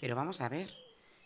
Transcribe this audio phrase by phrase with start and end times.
[0.00, 0.70] Pero vamos a ver,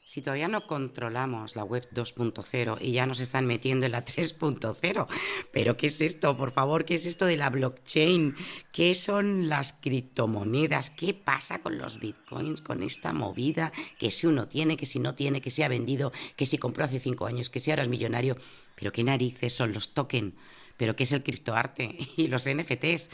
[0.05, 5.07] si todavía no controlamos la web 2.0 y ya nos están metiendo en la 3.0,
[5.53, 6.37] pero ¿qué es esto?
[6.37, 8.35] Por favor, ¿qué es esto de la blockchain?
[8.73, 10.91] ¿Qué son las criptomonedas?
[10.91, 13.73] ¿Qué pasa con los bitcoins, con esta movida?
[13.99, 16.85] Que si uno tiene, que si no tiene, que si ha vendido, que si compró
[16.85, 18.37] hace cinco años, que si ahora es millonario.
[18.75, 20.35] Pero ¿qué narices son los tokens?
[20.77, 21.97] ¿Pero qué es el criptoarte?
[22.17, 23.11] Y los NFTs.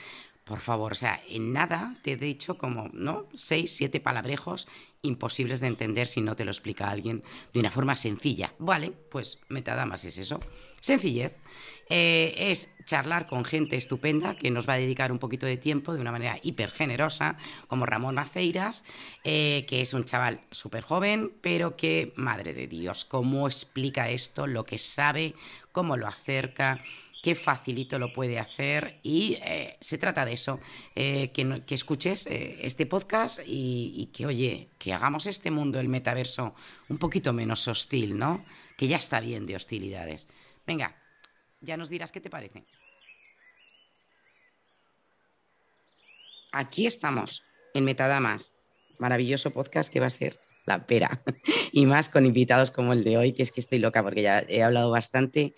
[0.49, 3.27] Por favor, o sea, en nada te he dicho como, ¿no?
[3.35, 4.67] Seis, siete palabrejos
[5.03, 7.23] imposibles de entender si no te lo explica alguien
[7.53, 8.55] de una forma sencilla.
[8.59, 10.41] Vale, pues Metadamas es eso.
[10.81, 11.37] Sencillez.
[11.91, 15.93] Eh, es charlar con gente estupenda que nos va a dedicar un poquito de tiempo
[15.93, 17.37] de una manera hiper generosa,
[17.67, 18.85] como Ramón Maceiras,
[19.25, 24.47] eh, que es un chaval súper joven, pero que, madre de Dios, cómo explica esto,
[24.47, 25.35] lo que sabe,
[25.73, 26.83] cómo lo acerca
[27.29, 30.61] qué facilito lo puede hacer y eh, se trata de eso,
[30.95, 35.91] eh, que, escuches eh, este podcast y, y, que, oye, que hagamos este mundo, el
[35.91, 36.55] metaverso,
[36.89, 38.43] un poquito menos hostil, ¿no?
[38.79, 40.27] Que ya está bien de hostilidades.
[40.67, 40.97] Venga,
[41.61, 42.65] ya nos dirás qué te parece.
[46.53, 47.43] Aquí estamos,
[47.75, 48.55] en Metadamas,
[48.99, 51.23] maravilloso podcast que va a ser la pera,
[51.73, 54.43] y más con invitados como el de hoy, que es que estoy loca porque ya
[54.49, 55.55] he hablado bastante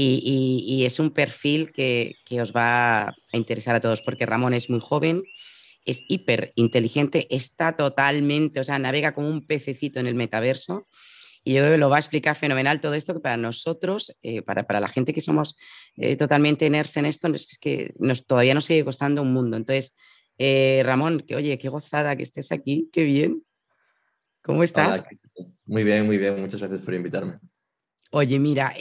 [0.00, 4.80] y, es un perfil que, os va a interesar a todos porque Ramón es muy
[4.80, 5.22] joven,
[5.84, 10.86] es hiper inteligente, está totalmente, o sea, navega como un pececito en el metaverso.
[11.44, 14.42] Y yo creo que lo va a explicar fenomenal todo esto, que para nosotros, eh,
[14.42, 15.56] para, para, la gente que somos
[15.96, 19.56] eh, totalmente nerds en esto, es que nos, todavía nos sigue costando un mundo.
[19.56, 19.96] Entonces,
[20.36, 23.42] eh, Ramón, que oye, qué gozada que estés aquí, qué bien.
[24.42, 25.04] ¿Cómo estás?
[25.64, 26.40] muy bien, muy bien.
[26.40, 27.38] Muchas gracias por invitarme.
[28.10, 28.74] Oye, mira,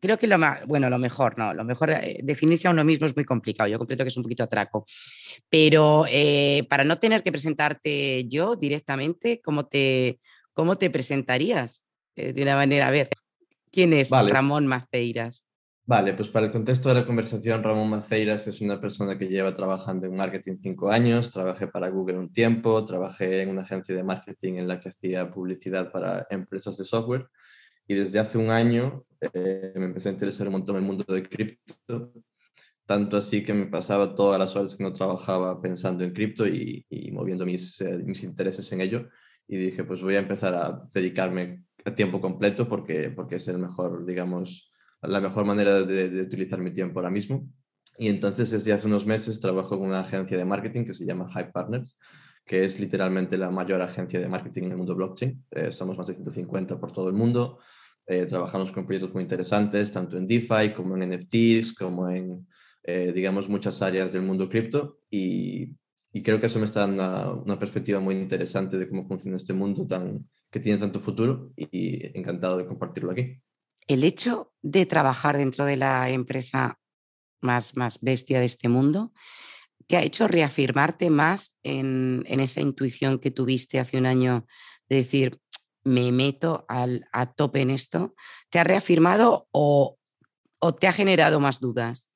[0.00, 3.06] creo que lo más, bueno, lo mejor, no, lo mejor, eh, definirse a uno mismo
[3.06, 4.86] es muy complicado, yo completo que es un poquito atraco,
[5.48, 10.20] pero eh, para no tener que presentarte yo directamente, ¿cómo te,
[10.52, 11.84] cómo te presentarías?
[12.16, 13.08] Eh, de una manera, a ver,
[13.70, 15.46] ¿quién es Ramón Maceiras?
[15.88, 19.54] Vale, pues para el contexto de la conversación, Ramón Maceiras es una persona que lleva
[19.54, 24.02] trabajando en marketing cinco años, trabajé para Google un tiempo, trabajé en una agencia de
[24.02, 27.30] marketing en la que hacía publicidad para empresas de software
[27.88, 31.26] y desde hace un año eh, me empecé a interesar un montón el mundo de
[31.28, 32.12] cripto,
[32.86, 36.86] tanto así que me pasaba todas las horas que no trabajaba pensando en cripto y,
[37.12, 39.08] moviendo mis, eh, mis intereses en ello.
[39.48, 43.58] Y dije, pues voy a empezar a dedicarme a tiempo completo porque, porque es el
[43.58, 47.48] mejor, digamos, la mejor manera de, de utilizar mi tiempo ahora mismo.
[47.96, 51.28] Y entonces desde hace unos meses trabajo en una agencia de marketing que se llama
[51.30, 51.98] Hype Partners,
[52.44, 55.44] que es literalmente la mayor agencia de marketing en el mundo blockchain.
[55.50, 57.58] Eh, somos más de 150 por todo el mundo.
[58.10, 62.48] Eh, trabajamos con proyectos muy interesantes, tanto en DeFi como en NFTs, como en,
[62.82, 65.00] eh, digamos, muchas áreas del mundo cripto.
[65.10, 65.76] Y,
[66.24, 69.86] creo que eso me está dando una, perspectiva muy interesante de cómo funciona este mundo
[69.86, 73.40] tan, que tiene tanto futuro y encantado de compartirlo aquí.
[73.86, 76.80] El hecho de trabajar dentro de la empresa
[77.40, 79.12] más, más bestia de este mundo,
[79.86, 84.44] ¿te ha hecho reafirmarte más en, en esa intuición que tuviste hace un año
[84.88, 85.40] de decir,
[85.84, 88.14] me meto al, a tope en esto,
[88.50, 89.98] ¿te ha reafirmado o,
[90.80, 92.10] te ha generado más dudas?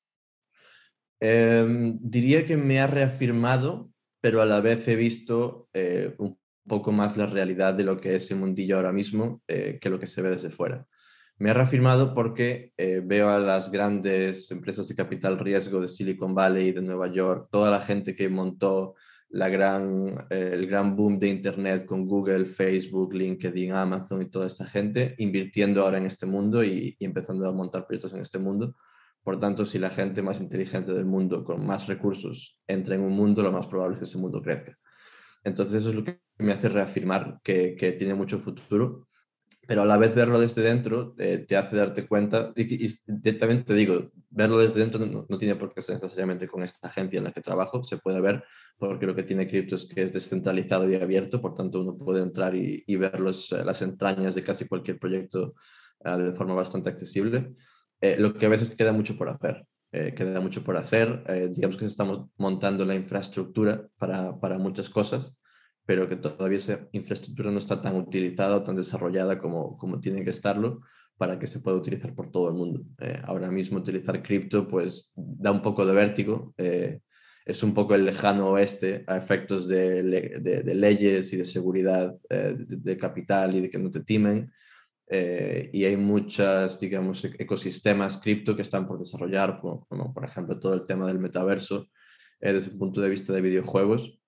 [1.20, 3.90] Em, diría que me ha reafirmado,
[4.20, 8.16] pero a la vez he visto eh, un poco más la realidad de lo que
[8.16, 10.86] es el mundillo ahora mismo eh, que lo que se ve desde fuera.
[11.38, 16.34] Me ha reafirmado porque eh, veo a las grandes empresas de capital riesgo de Silicon
[16.34, 18.94] Valley, de Nueva York, toda la gente que montó
[19.32, 24.46] la gran, eh, el gran boom de Internet con Google, Facebook, LinkedIn, Amazon y toda
[24.46, 28.76] esta gente, invirtiendo ahora en este mundo y, empezando a montar proyectos en este mundo.
[29.22, 33.12] Por tanto, si la gente más inteligente del mundo, con más recursos, entra en un
[33.12, 34.76] mundo, lo más probable es que ese mundo crezca.
[35.44, 39.08] Entonces, eso es lo que me hace reafirmar que, que tiene mucho futuro
[39.66, 43.74] pero a la vez verlo desde dentro eh, te hace darte cuenta, y, directamente te
[43.74, 47.32] digo, verlo desde dentro no, tiene por qué ser necesariamente con esta agencia en la
[47.32, 48.42] que trabajo, se puede ver,
[48.76, 52.22] porque lo que tiene cripto es que es descentralizado y abierto, por tanto uno puede
[52.22, 55.54] entrar y, ver los, eh, las entrañas de casi cualquier proyecto
[56.04, 57.54] eh, de forma bastante accesible.
[58.18, 59.64] lo que a veces queda mucho por hacer.
[59.92, 61.22] queda mucho por hacer.
[61.54, 65.38] digamos que estamos montando la infraestructura para, para muchas cosas,
[65.84, 70.24] pero que todavía esa infraestructura no está tan utilizada o tan desarrollada como, como tiene
[70.24, 70.80] que estarlo
[71.16, 72.82] para que se pueda utilizar por todo el mundo.
[72.98, 77.00] Eh, ahora mismo utilizar cripto pues da un poco de vértigo, eh,
[77.44, 82.54] es un poco el lejano oeste a efectos de, de, leyes y de seguridad eh,
[82.56, 84.52] de, capital y de que no te timen.
[85.72, 90.74] y hay muchas, digamos, e-, ecosistemas cripto que están por desarrollar, como por ejemplo todo
[90.74, 91.88] el tema del metaverso
[92.40, 94.21] desde el punto de vista de videojuegos,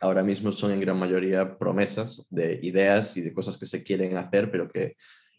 [0.00, 4.16] ahora mismo son en gran mayoría promesas de ideas y de cosas que se quieren
[4.16, 4.96] hacer, pero que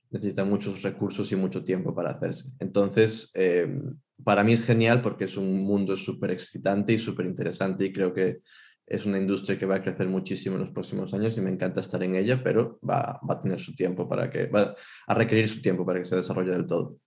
[0.10, 2.50] necesitan muchos recursos y mucho tiempo para hacerse.
[2.60, 7.86] Entonces, em, para mí es genial porque es un mundo súper excitante y súper interesante
[7.86, 8.40] y creo que
[8.86, 11.82] es una industria que va a crecer muchísimo en los próximos años y me encanta
[11.82, 14.76] estar en ella, pero va, a tener su tiempo para que, va
[15.08, 16.98] a requerir su tiempo para que se desarrolle del todo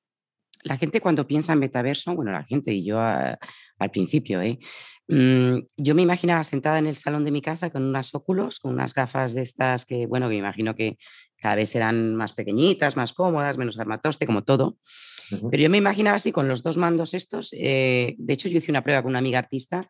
[0.64, 4.58] la gente cuando piensa en metaverso, bueno, la gente y yo al principio, ¿eh?
[5.12, 8.72] Mm, yo me imaginaba sentada en el salón de mi casa con unas óculos, con
[8.72, 10.98] unas gafas de estas que, bueno, que me imagino que
[11.36, 14.78] cada vez serán más pequeñitas, más cómodas, menos armatoste, como todo.
[15.50, 17.52] Pero yo me imaginaba así con los dos mandos estos.
[17.54, 19.88] Eh, de hecho, yo hice una prueba con una amiga artista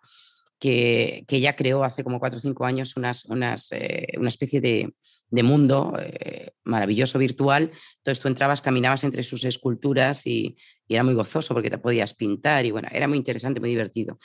[0.60, 4.60] que, que ella creó hace como cuatro o cinco años unas, unas, eh, una especie
[4.60, 4.92] de,
[5.30, 7.70] de mundo eh, maravilloso virtual.
[7.98, 10.56] Entonces tú entrabas, caminabas entre sus esculturas y,
[10.92, 14.18] era muy gozoso porque te podías pintar y bueno, era muy interesante, muy divertido.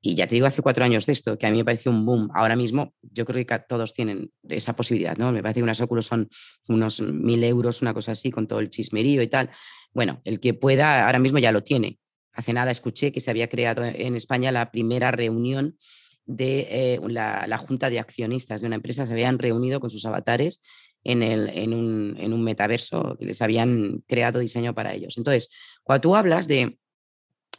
[0.00, 2.06] Y ya te digo, hace cuatro años de esto, que a mí me pareció un
[2.06, 2.30] boom.
[2.32, 5.30] Ahora mismo yo creo que todos tienen esa posibilidad, ¿no?
[5.30, 6.30] Me parece que unas óculos son
[6.68, 9.50] unos mil euros, una cosa así, con todo el chismerío y tal.
[9.92, 11.98] Bueno, el que pueda, ahora mismo ya lo tiene.
[12.36, 15.78] Hace nada escuché que se había creado en España la primera reunión
[16.26, 20.62] de eh, la, junta de accionistas de una empresa se habían reunido con sus avatares
[21.02, 25.16] en, el, en, un, en un metaverso que les habían creado diseño para ellos.
[25.16, 25.50] Entonces,
[25.82, 26.78] cuando tú hablas de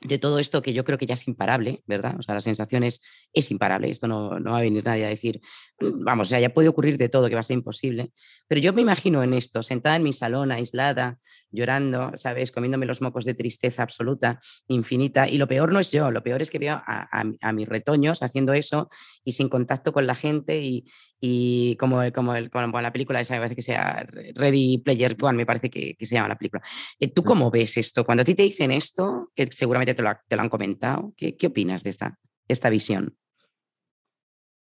[0.02, 2.16] de todo esto que yo creo que ya es imparable, ¿verdad?
[2.20, 3.02] O sea, la sensación es,
[3.34, 5.42] es imparable, esto no, no, va a venir nadie a decir,
[5.80, 8.12] mm, vamos, o sea, ya puede ocurrir de todo, que va a ser imposible,
[8.48, 11.20] pero yo me imagino en esto, sentada en mi salón, aislada,
[11.58, 12.52] llorando, ¿sabes?
[12.52, 16.42] Comiéndome los mocos de tristeza absoluta, infinita, y lo peor no es yo, lo peor
[16.42, 17.10] es que veo a,
[17.42, 18.90] a, mis retoños haciendo eso
[19.24, 20.86] y sin contacto con la gente y,
[21.20, 24.06] y como, como, el, como la película esa, me parece que sea
[24.36, 26.62] Ready Player One, me parece que, que se llama la película.
[27.00, 28.06] Eh, ¿Tú cómo ves esto?
[28.06, 31.36] Cuando a ti te dicen esto, que seguramente te lo, te lo han comentado, ¿qué,
[31.36, 33.18] ¿qué, opinas de esta, esta visión?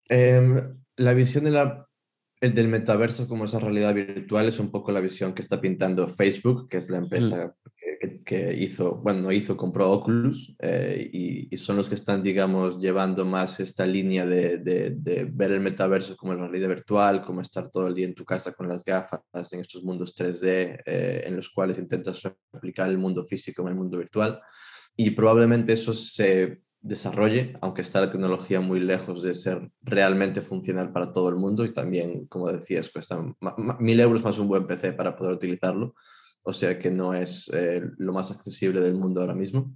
[0.09, 0.63] Eh,
[0.97, 1.88] la visión de la,
[2.53, 6.69] del metaverso como esa realidad virtual es un poco la visión que está pintando Facebook,
[6.69, 7.56] que es la empresa
[8.24, 13.25] que, hizo, bueno, no hizo, compró Oculus eh, y, son los que están, digamos, llevando
[13.25, 17.88] más esta línea de, de, ver el metaverso como la realidad virtual, como estar todo
[17.88, 19.21] el día en tu casa con las gafas
[19.53, 22.21] en estos mundos 3D eh, en los cuales intentas
[22.51, 24.39] replicar el mundo físico en el mundo virtual.
[24.97, 30.92] Y probablemente eso se desarrolle, aunque está la tecnología muy lejos de ser realmente funcional
[30.92, 33.20] para todo el mundo y también, como decías, cuesta
[33.80, 35.96] mil euros más un buen PC para poder utilizarlo
[36.48, 39.76] o sea que no es eh, lo más accesible del mundo ahora mismo.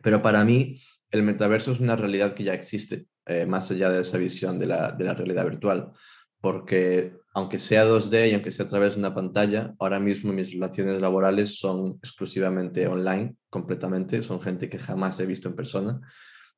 [0.00, 0.80] Pero para mí,
[1.10, 4.66] el metaverso es una realidad que ya existe, eh, más allá de esa visión de
[4.68, 5.92] la realidad virtual,
[6.40, 10.52] porque aunque sea 2D y aunque sea a través de una pantalla, ahora mismo mis
[10.52, 16.00] relaciones laborales son exclusivamente online, completamente, son gente que jamás he visto en persona.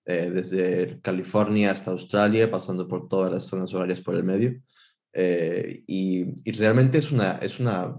[0.06, 4.60] Eh, desde California hasta Australia, pasando por todas las zonas horarias por el medio.
[5.86, 7.94] y, y, realmente es una, es una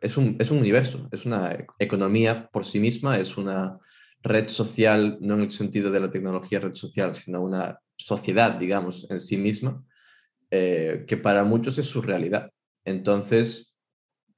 [0.00, 3.78] es un, es un universo, es una economía por sí misma, es una
[4.22, 9.06] red social, no en el sentido de la tecnología red social, sino una sociedad, digamos,
[9.10, 9.82] en sí misma,
[10.50, 12.50] eh, que para muchos es su realidad.
[12.84, 13.74] Entonces,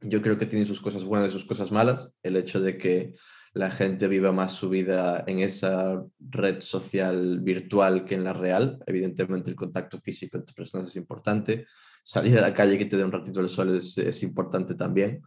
[0.00, 2.12] yo creo que tiene sus cosas buenas y sus cosas malas.
[2.22, 3.14] El hecho de que
[3.54, 8.78] la gente viva más su vida en esa red social virtual que en la real.
[8.86, 11.66] Evidentemente, el contacto físico entre personas es importante.
[12.04, 15.22] Salir a la calle que te dé un ratito el sol es, importante también.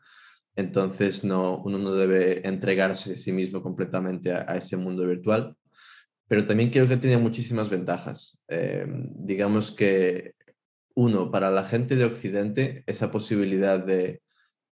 [0.55, 5.55] Entonces, no, uno no debe entregarse a sí mismo completamente a, ese mundo virtual.
[6.27, 8.39] Pero también creo que tiene muchísimas ventajas.
[8.47, 10.35] Eh, digamos que,
[11.01, 14.21] uno, para la gente de Occidente, esa posibilidad de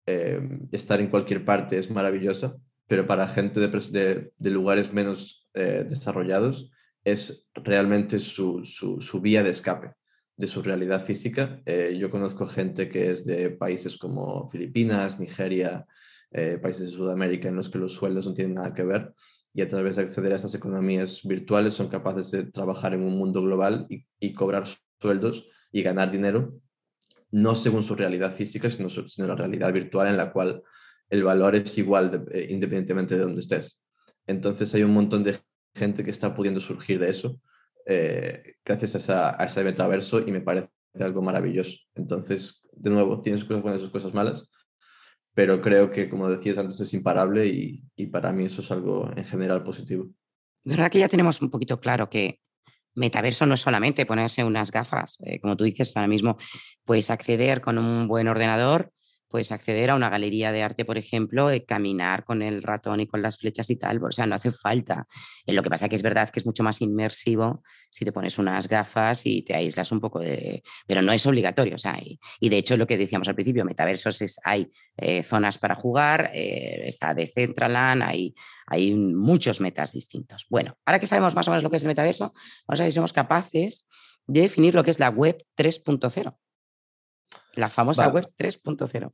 [0.07, 0.41] eh,
[0.73, 2.57] estar en cualquier parte es maravillosa,
[2.87, 6.71] pero para gente de, de, lugares menos eh, desarrollados
[7.05, 9.93] es realmente su, su, su vía de escape
[10.39, 11.61] de su realidad física.
[11.67, 15.85] Eh, yo conozco gente que es de países como Filipinas, Nigeria,
[16.31, 19.13] eh, países de Sudamérica en los que los sueldos no tienen nada que ver
[19.53, 23.19] y a través de acceder a esas economías virtuales son capaces de trabajar en un
[23.19, 24.65] mundo global y, cobrar
[25.01, 26.61] sueldos y ganar dinero,
[27.31, 30.63] no según su realidad física, sino, sino la realidad virtual en la cual
[31.11, 33.83] el valor es igual eh, independientemente de donde estés.
[34.27, 35.39] Entonces hay un montón de
[35.75, 37.41] gente que está pudiendo surgir de eso
[37.91, 40.69] eh, gracias a, ese metaverso y me parece
[41.01, 41.79] algo maravilloso.
[41.95, 44.51] Entonces, de nuevo, tiene sus cosas buenas y cosas malas,
[45.33, 49.25] pero creo que, como decías antes, es imparable y, para mí eso es algo en
[49.25, 50.07] general positivo.
[50.65, 52.41] ¿Verdad que ya tenemos un poquito claro que
[52.99, 55.19] metaverso no es solamente ponerse unas gafas?
[55.25, 56.37] Eh, como tú dices, ahora mismo
[56.85, 58.93] puedes acceder con un buen ordenador
[59.29, 63.07] pues acceder a una galería de arte, por ejemplo, eh, caminar con el ratón y
[63.07, 65.07] con las flechas y tal, o sea, no hace falta.
[65.47, 68.39] Eh, lo que pasa que es verdad que es mucho más inmersivo si te pones
[68.39, 70.63] unas gafas y te aíslas un poco de...
[70.87, 74.23] Pero no es obligatorio, o sea, y, de hecho lo que decíamos al principio, metaversos
[74.23, 78.35] es, hay eh, zonas para jugar, está Decentraland, hay,
[78.67, 80.47] hay muchos metas distintos.
[80.49, 82.33] Bueno, ahora que sabemos más o menos lo que es el metaverso,
[82.67, 83.89] vamos a ver si somos capaces
[84.27, 86.37] de definir lo que es la web 3.0.
[87.55, 89.13] La famosa web 3.0.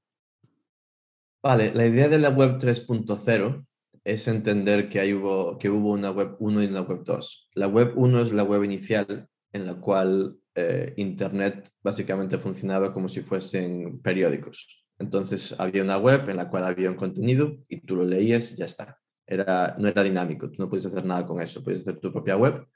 [1.43, 3.67] Vale, la idea de la web 3.0
[4.05, 7.50] es entender que, hay hubo, que hubo una web 1 y una web 2.
[7.55, 13.09] La web 1 es la web inicial en la cual eh, Internet básicamente funcionaba como
[13.09, 14.85] si fuesen periódicos.
[14.99, 18.57] Entonces había una web en la cual había un contenido y tú lo leías y
[18.57, 18.99] ya está.
[19.26, 22.37] Era, no era dinámico, tú no podías hacer nada con eso, podías hacer tu propia
[22.37, 22.67] web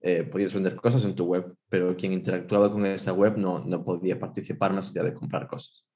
[0.00, 3.84] eh, podías vender cosas en tu web, pero quien interactuaba con esa web no, no
[3.84, 5.86] podía participar más allá de comprar cosas.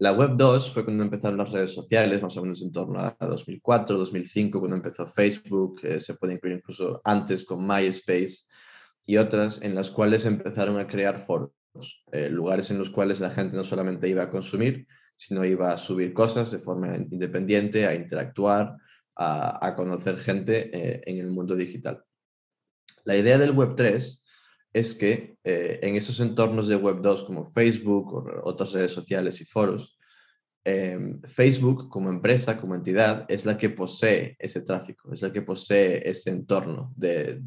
[0.00, 3.16] La web 2 fue cuando empezaron las redes sociales, más o menos en torno a
[3.20, 8.44] 2004, 2005, cuando empezó Facebook, eh, se puede incluir incluso antes con MySpace
[9.04, 11.50] y otras en las cuales empezaron a crear foros,
[12.12, 15.76] eh, lugares en los cuales la gente no solamente iba a consumir, sino iba a
[15.76, 18.76] subir cosas de forma independiente, a interactuar,
[19.16, 22.04] a, a conocer gente en el mundo digital.
[23.04, 24.20] La idea del Web3
[24.72, 29.40] es que eh, en esos entornos de Web 2 como Facebook o otras redes sociales
[29.40, 29.96] y foros,
[30.64, 35.42] em, Facebook como empresa, como entidad, es la que posee ese tráfico, es la que
[35.42, 37.40] posee ese entorno de,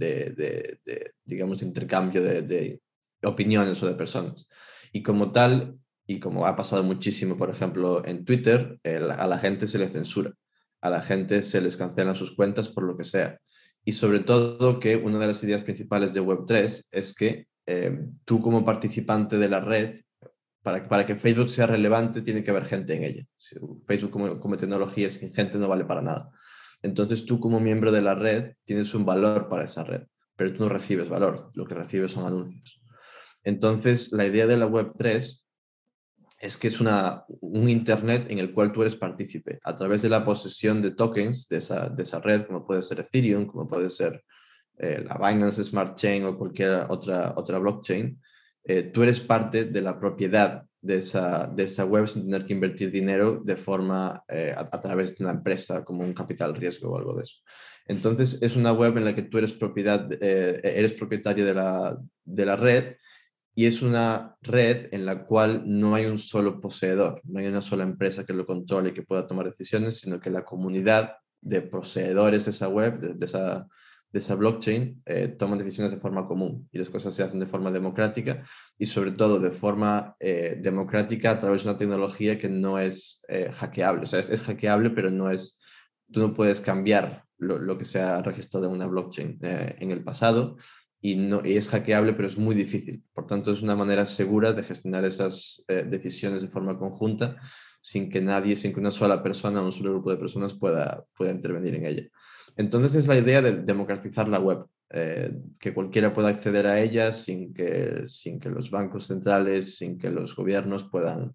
[1.24, 2.82] digamos, intercambio de,
[3.24, 4.48] opiniones o de personas.
[4.92, 9.68] Y como tal, y como ha pasado muchísimo, por ejemplo, en Twitter, a la gente
[9.68, 10.34] se le censura,
[10.82, 13.40] a la gente se les cancelan sus cuentas por lo que sea
[13.84, 18.42] y sobre todo que una de las ideas principales de Web3 es que eh, tú
[18.42, 20.02] como participante de la red,
[20.62, 23.26] para, para que Facebook sea relevante, tiene que haber gente en ella.
[23.88, 26.32] Facebook como, como tecnología es gente no vale para nada.
[26.84, 30.04] Entonces tú como miembro de la red tienes un valor para esa red,
[30.36, 32.82] pero tú no recibes valor, lo que recibes son anuncios.
[33.44, 35.41] Entonces la idea de la Web3
[36.42, 40.10] es que es una, un Internet en el cual tú eres partícipe a través de
[40.10, 43.92] la posesión de tokens de esa, de esa red, como puede ser Ethereum, como puede
[43.92, 44.24] ser
[44.80, 48.20] eh, la Binance Smart Chain o cualquier otra, otra blockchain.
[48.64, 52.54] Eh, tú eres parte de la propiedad de esa, de esa web sin tener que
[52.54, 56.90] invertir dinero de forma eh, a, a, través de una empresa como un capital riesgo
[56.90, 57.38] o algo de eso.
[57.86, 62.46] Entonces es una web en la que tú eres, propiedad, eres propietario de la, de
[62.48, 62.96] la red
[63.54, 67.62] y es una red en la cual no hay un solo poseedor, no hay una
[67.62, 71.62] sola empresa que lo controle y que pueda tomar decisiones, sino que la comunidad de
[71.62, 73.68] poseedores de esa web, de, esa,
[74.12, 77.46] de esa blockchain, eh, toman decisiones de forma común y las cosas se hacen de
[77.46, 78.46] forma democrática
[78.78, 83.22] y sobre todo de forma eh, democrática a través de una tecnología que no es
[83.28, 84.04] eh, hackeable.
[84.04, 85.60] O sea, es, hackeable, pero no es,
[86.10, 90.04] tú no puedes cambiar lo, lo que se ha registrado en una blockchain en el
[90.04, 90.58] pasado
[91.02, 93.04] y, no, es hackeable, pero es muy difícil.
[93.14, 97.38] Por tanto, es una manera segura de gestionar esas eh, decisiones de forma conjunta
[97.82, 101.04] sin que nadie, sin que una sola persona o un solo grupo de personas pueda,
[101.18, 102.04] pueda intervenir en ella.
[102.56, 107.12] Entonces es la idea de democratizar la web, eh, que cualquiera pueda acceder a ella
[107.12, 111.34] sin que, sin que los bancos centrales, sin que los gobiernos puedan,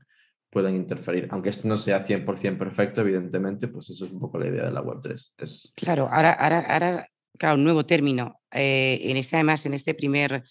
[0.50, 1.26] puedan interferir.
[1.30, 4.72] Aunque esto no sea 100% perfecto, evidentemente, pues eso es un poco la idea de
[4.72, 5.34] la web 3.
[5.38, 5.72] Es...
[5.74, 8.40] Claro, ahora, ahora, ahora claro, un nuevo término.
[8.56, 10.44] Eh, en este, además, en este primer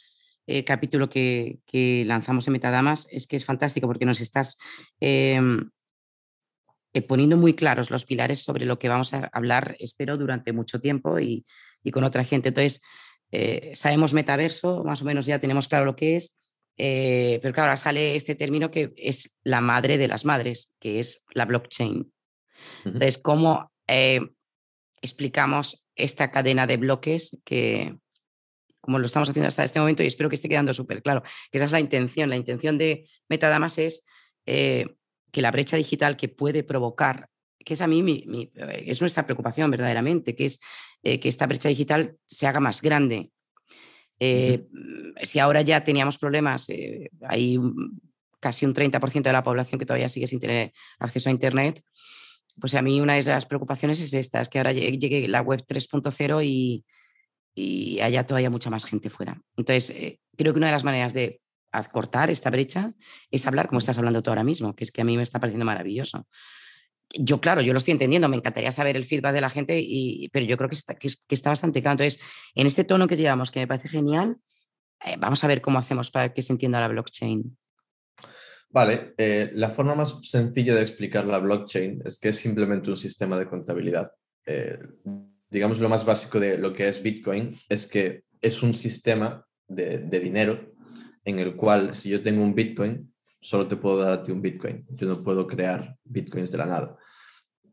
[0.47, 1.59] eh, capítulo que,
[2.05, 4.57] lanzamos en Metadamas, es que es fantástico porque nos estás
[4.99, 5.69] em,
[6.93, 10.79] eh, poniendo muy claros los pilares sobre lo que vamos a hablar, espero, durante mucho
[10.79, 11.45] tiempo y,
[11.91, 12.49] con otra gente.
[12.49, 12.81] Entonces,
[13.75, 16.39] sabemos metaverso, más o menos ya tenemos claro lo que es.
[16.75, 21.25] pero claro, ahora sale este término que es la madre de las madres, que es
[21.33, 22.11] la blockchain.
[22.85, 23.71] Entonces, ¿cómo
[25.05, 27.95] explicamos esta cadena de bloques que,
[28.81, 31.57] como lo estamos haciendo hasta este momento, y espero que esté quedando súper claro, que
[31.57, 32.29] esa es la intención.
[32.29, 34.05] La intención de Metadamas es
[34.45, 34.87] eh,
[35.31, 39.25] que la brecha digital que puede provocar, que es a mí mi, eh, es nuestra
[39.25, 40.59] preocupación verdaderamente, que es
[41.03, 43.31] eh, que esta brecha digital se haga más grande.
[44.17, 46.67] Si ahora ya teníamos problemas,
[47.21, 47.59] hay
[48.39, 51.83] casi un 30% de la población que todavía sigue sin tener acceso a Internet,
[52.59, 55.65] pues a mí una de las preocupaciones es esta, es que ahora llegue la web
[55.67, 56.85] 3.0 y,
[57.53, 59.41] y, haya todavía mucha más gente fuera.
[59.57, 61.41] Entonces, eh, creo que una de las maneras de
[61.91, 62.93] cortar esta brecha
[63.31, 65.39] es hablar como estás hablando tú ahora mismo, que es que a mí me está
[65.39, 66.27] pareciendo maravilloso.
[67.09, 69.85] Yo, claro, yo lo estoy entendiendo, me encantaría saber el feedback de la gente,
[70.31, 71.93] pero yo creo que está, que, está bastante claro.
[71.93, 72.19] Entonces,
[72.55, 74.37] en este tono que llevamos, que me parece genial,
[75.05, 77.57] eh, vamos a ver cómo hacemos para que se entienda la blockchain.
[78.75, 82.97] Vale, eh, la forma más sencilla de explicar la blockchain es que es simplemente un
[82.97, 84.11] sistema de contabilidad.
[84.45, 84.77] Eh,
[85.49, 89.99] digamos, lo más básico de lo que es Bitcoin es que es un sistema de,
[89.99, 90.73] de, dinero
[91.23, 94.41] en el cual si yo tengo un Bitcoin, solo te puedo dar a ti un
[94.41, 94.85] Bitcoin.
[94.89, 96.97] Yo no puedo crear Bitcoins de la nada.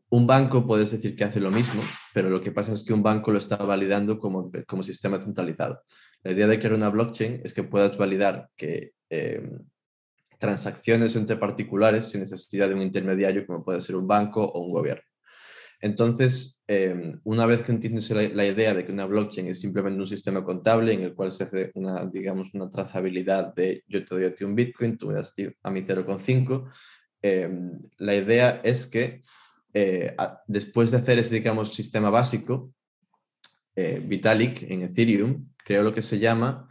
[0.07, 1.81] Un banco puedes decir que hace lo mismo,
[2.13, 5.81] pero lo que pasa es que un banco lo está validando como, como sistema centralizado.
[6.23, 9.45] La idea de crear una blockchain es que puedas validar que eh,
[10.43, 14.73] transacciones entre particulares sin necesidad de un intermediario como puede ser un banco o un
[14.73, 15.03] gobierno.
[15.79, 20.05] Entonces, eh, una vez que entiendes la, idea de que una blockchain es simplemente un
[20.05, 24.25] sistema contable en el cual se hace una, digamos, una trazabilidad de yo te doy
[24.25, 25.33] a ti un Bitcoin, tú me das
[25.63, 26.69] a mí 0,5,
[27.21, 27.49] eh,
[27.99, 29.21] la idea es que
[30.45, 32.73] después de hacer ese, digamos, sistema básico,
[33.75, 36.67] Vitalik en Ethereum creo lo que se llama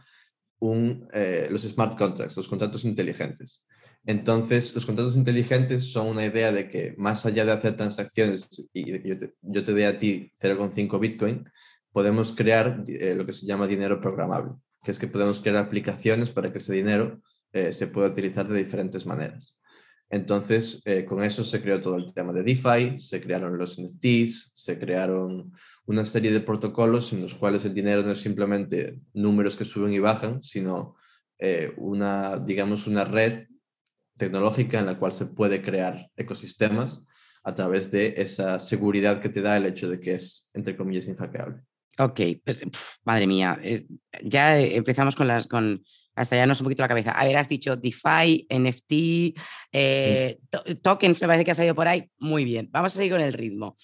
[0.59, 3.65] un, eh, los smart contracts, los contratos inteligentes.
[4.05, 9.07] Entonces, los contratos inteligentes son una idea de que más allá de hacer transacciones y
[9.07, 11.49] yo te, yo te dé a ti 0,5 Bitcoin,
[11.91, 16.31] podemos crear eh, lo que se llama dinero programable, que es que podemos crear aplicaciones
[16.31, 17.21] para que ese dinero
[17.53, 19.57] eh, se pueda utilizar de diferentes maneras.
[20.09, 24.77] Entonces, con eso se creó todo el tema de DeFi, se crearon los NFTs, se
[24.77, 25.51] crearon
[25.85, 29.93] una serie de protocolos en los cuales el dinero no es simplemente números que suben
[29.93, 30.95] y bajan, sino
[31.37, 33.47] eh, una, digamos, una red
[34.17, 37.03] tecnológica en la cual se puede crear ecosistemas
[37.43, 41.07] a través de esa seguridad que te da el hecho de que es, entre comillas,
[41.07, 41.61] inhackeable.
[41.99, 42.63] Ok, pues
[43.03, 43.59] madre mía,
[44.23, 45.83] ya empezamos con las, con,
[46.15, 47.11] hasta ya nos un poquito la cabeza.
[47.11, 49.37] A ver, has dicho DeFi, NFT,
[49.71, 50.39] eh,
[50.81, 52.09] tokens, me parece que ha salido por ahí.
[52.17, 53.77] Muy bien, vamos a seguir con el ritmo.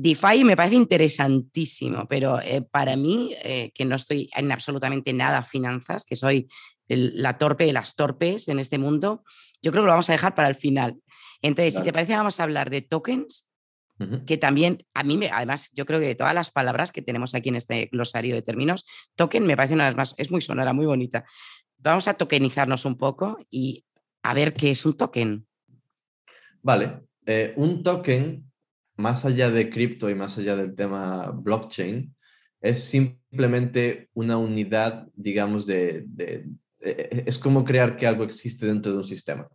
[0.00, 5.42] DeFi me parece interesantísimo, pero eh, para mí, eh, que no estoy en absolutamente nada
[5.42, 6.48] finanzas, que soy
[6.86, 9.24] la torpe de las torpes en este mundo,
[9.60, 10.94] yo creo que lo vamos a dejar para el final.
[11.42, 13.50] Entonces, si te parece, vamos a hablar de tokens,
[14.24, 17.34] que también, a mí, me, además, yo creo que de todas las palabras que tenemos
[17.34, 18.86] aquí en este glosario de términos,
[19.16, 21.24] token me parece una de las más, es muy sonora, muy bonita.
[21.78, 23.84] Vamos a tokenizarnos un poco y
[24.22, 25.44] a ver qué es un token.
[26.62, 28.47] Vale, eh, un token
[28.98, 32.14] más allá de cripto y más allá del tema blockchain,
[32.60, 36.44] es simplemente una unidad, digamos, de, e,
[36.80, 39.48] e, es como crear que algo existe dentro de un sistema.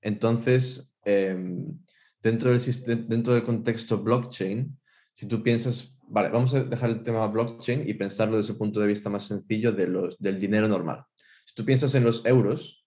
[0.00, 1.78] Entonces, em,
[2.22, 4.78] dentro, del, dentro del contexto blockchain,
[5.14, 8.80] si tú piensas, vale, vamos a dejar el tema blockchain y pensarlo desde el punto
[8.80, 11.04] de vista más sencillo de los, del dinero normal.
[11.44, 12.86] Si tú piensas en los euros,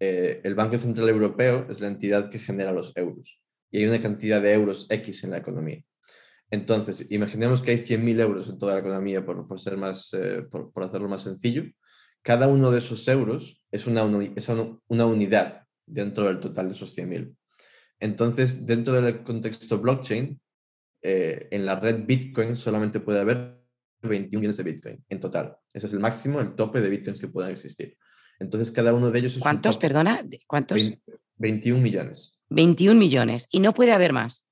[0.00, 4.00] eh, el Banco Central Europeo es la entidad que genera los euros y hay una
[4.00, 5.82] cantidad de euros X en la economía.
[6.50, 10.42] Entonces, imaginemos que hay 100.000 euros en toda la economía, por, por ser más, eh,
[10.50, 11.64] por, por, hacerlo más sencillo.
[12.22, 14.02] Cada uno de esos euros es una,
[14.36, 17.34] es una unidad dentro del total de esos 100.000.
[18.00, 20.40] Entonces, dentro del contexto blockchain,
[21.02, 23.60] eh, en la red Bitcoin solamente puede haber
[24.02, 25.56] 21 millones de Bitcoin en total.
[25.72, 27.96] Ese es el máximo, el tope de Bitcoins que puedan existir.
[28.38, 30.22] Entonces, cada uno de ellos es ¿Cuántos, perdona?
[30.46, 30.92] ¿Cuántos?
[31.36, 32.35] 21 millones.
[32.50, 34.46] 21 millones y no puede haber más.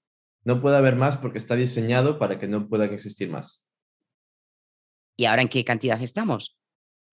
[0.45, 3.65] No puede haber más porque está diseñado para que no puedan existir más.
[5.17, 6.59] ¿Y ahora en qué cantidad estamos?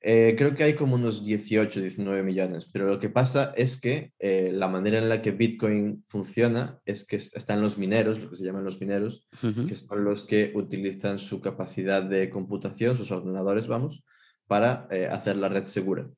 [0.04, 4.12] Eh, creo que hay como unos 18, 19 millones, pero lo que pasa es que
[4.18, 8.38] eh, la manera en la que Bitcoin funciona es que están los mineros, lo que
[8.38, 9.28] se llaman los mineros,
[9.68, 14.04] que son los que utilizan su capacidad de computación, sus ordenadores, vamos,
[14.48, 16.10] para eh, hacer la red segura.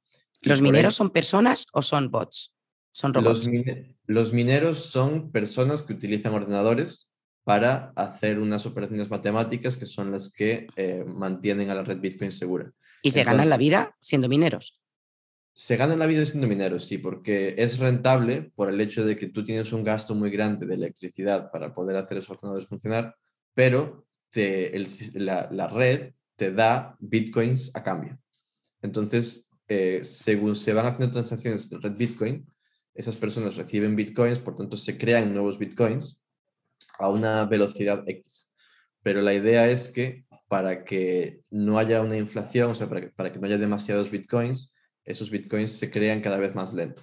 [0.42, 2.54] ¿Los mineros son personas o son bots?
[2.94, 3.50] Son robots.
[4.06, 7.10] Los, mineros son personas que utilizan ordenadores
[7.44, 12.32] para hacer unas operaciones matemáticas que son las que eh, mantienen a la red Bitcoin
[12.32, 12.72] segura.
[13.02, 14.80] ¿Y se ganan la vida siendo mineros?
[15.54, 19.28] Se ganan la vida siendo mineros, sí, porque es rentable por el hecho de que
[19.28, 23.16] tú tienes un gasto muy grande de electricidad para poder hacer esos ordenadores funcionar,
[23.54, 28.18] pero la, red te da bitcoins a cambio.
[28.82, 32.46] Entonces, eh, según se van haciendo transacciones en red Bitcoin,
[32.96, 36.20] esas personas reciben bitcoins, por tanto se crean nuevos bitcoins
[37.00, 38.52] a una velocidad X.
[39.02, 43.08] Pero la idea es que para que no haya una inflación, o sea, para que,
[43.08, 47.02] para que no haya demasiados bitcoins, esos bitcoins se crean cada vez más lento.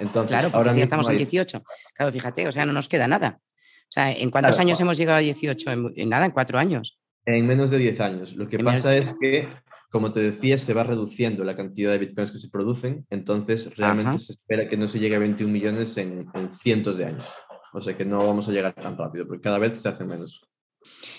[0.00, 1.62] Entonces, claro, ahora si ya estamos en 18.
[1.94, 3.40] Claro, fíjate, o sea, no nos queda nada.
[3.88, 5.70] O sea, ¿en cuántos años hemos llegado a 18?
[5.96, 7.00] En, nada, en cuatro años.
[7.24, 8.36] En menos de 10 años.
[8.36, 9.48] Lo que pasa es que
[9.96, 14.18] como te decía, se va reduciendo la cantidad de bitcoins que se producen, entonces realmente
[14.18, 16.30] se espera que no se llegue a 21 millones en,
[16.62, 17.24] cientos de años.
[17.72, 20.46] O sea que no vamos a llegar tan rápido, porque cada vez se hace menos.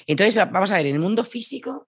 [0.05, 1.87] Entonces, vamos a ver, en el mundo físico,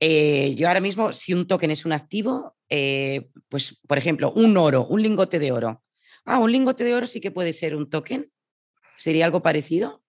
[0.00, 4.56] eh, yo ahora mismo, si un token es un activo, eh, pues, por ejemplo, un
[4.56, 5.84] oro, un lingote de oro,
[6.26, 8.30] Ah, un lingote de oro sí que puede ser un token.
[8.98, 10.02] ¿Sería algo parecido?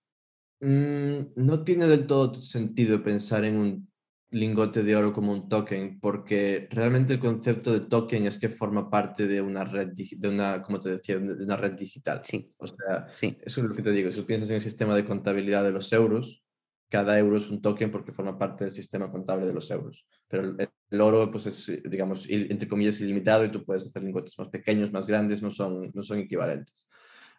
[0.60, 3.92] Mm, no tiene del todo sentido pensar en un
[4.30, 8.90] lingote de oro como un token, porque realmente el concepto de token es que forma
[8.90, 12.22] parte de una red, de una, como te decía, de una red digital.
[12.24, 12.48] Sí.
[12.58, 13.38] O sea, Sí.
[13.42, 14.12] eso es lo que te digo.
[14.12, 16.44] Si piensas en el sistema de contabilidad de los euros,
[16.90, 20.06] cada euro es un token porque forma parte del sistema contable de los euros.
[20.28, 24.38] Pero el, el oro, pues es, digamos, entre comillas, ilimitado y tú puedes hacer lingotes
[24.38, 26.88] más pequeños, más grandes, no son, no son equivalentes.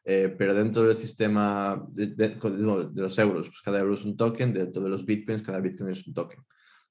[0.05, 2.37] Eh, pero dentro del sistema de, de
[2.95, 6.07] los euros, pues cada euro es un token, dentro de los bitcoins, cada bitcoin es
[6.07, 6.41] un token.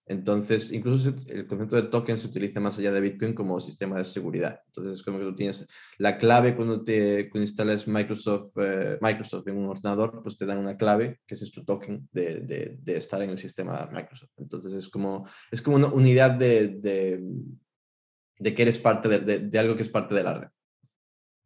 [0.10, 4.06] Entonces, incluso el concepto de token se utiliza más allá de Bitcoin como sistema de
[4.06, 4.62] seguridad.
[4.68, 5.68] Entonces, es como que tú tienes
[5.98, 10.60] la clave cuando te cuando instalas Microsoft, eh, Microsoft en un ordenador, pues te dan
[10.60, 14.32] una clave, que ese es tu token de, de- de estar en el sistema Microsoft.
[14.38, 17.22] Entonces, es como, es como una unidad de, de,
[18.40, 20.48] de que eres parte de, algo que es parte de la red.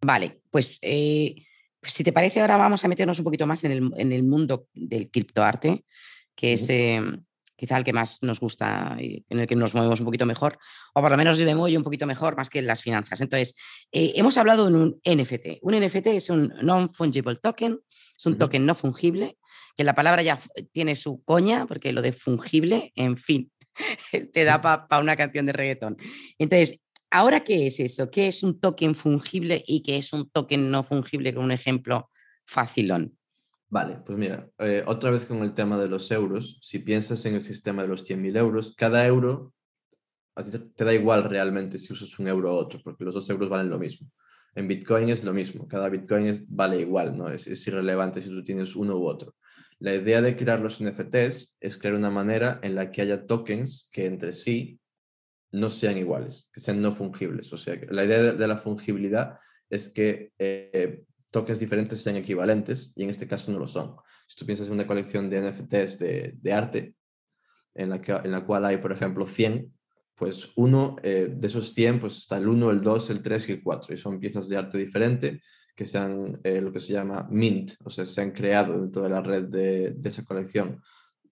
[0.06, 1.36] Vale, pues, eh,
[1.80, 4.22] pues si te parece, ahora vamos a meternos un poquito más en el, en el
[4.24, 5.84] mundo del criptoarte,
[6.36, 7.02] que es eh,
[7.62, 10.58] quizá el que más nos gusta y en el que nos movemos un poquito mejor,
[10.96, 13.22] o por lo menos yo me muevo un poquito mejor más que en las finanzas.
[13.22, 13.56] Entonces,
[13.92, 15.60] eh, hemos hablado de un NFT.
[15.62, 17.80] Un NFT es un non-fungible token,
[18.18, 19.38] es un token no fungible,
[19.78, 23.52] que la palabra ya tiene su coña, porque lo de fungible, en fin,
[24.34, 25.98] te da para una canción de reggaetón.
[26.40, 28.10] Entonces, ¿ahora qué es eso?
[28.10, 31.32] ¿Qué es un token fungible y qué es un token no fungible?
[31.32, 32.10] Con un ejemplo
[32.48, 33.20] facilón.
[33.72, 37.36] Vale, pues mira, eh, otra vez con el tema de los euros, si piensas en
[37.36, 39.54] el sistema de los 100.000 euros, cada euro
[40.36, 43.30] a ti te, da igual realmente si usas un euro u otro, porque los dos
[43.30, 44.10] euros valen lo mismo.
[44.56, 47.30] En Bitcoin es lo mismo, cada Bitcoin es- vale igual, ¿no?
[47.30, 49.36] Es, es irrelevante si tú tienes uno u otro.
[49.80, 53.90] La idea de crear los NFTs es crear una manera en la que haya tokens
[53.92, 54.80] que entre sí
[55.52, 57.52] no sean iguales, que sean no fungibles.
[57.54, 59.38] O sea, la idea de, de la fungibilidad
[59.70, 63.96] es que eh, tokens diferentes sean equivalentes y en este caso no lo son.
[64.28, 66.96] Si tú piensas en una colección de NFTs de, de arte,
[67.74, 69.74] en la, que, en la cual hay, por ejemplo, 100,
[70.16, 73.52] pues uno eh, de esos 100, pues está el 1, el 2, el 3 y
[73.54, 73.96] el 4.
[73.96, 75.42] Y son piezas de arte diferente
[75.76, 79.04] que se han, eh, lo que se llama mint, o sea, se han creado dentro
[79.04, 80.82] de la red de esa colección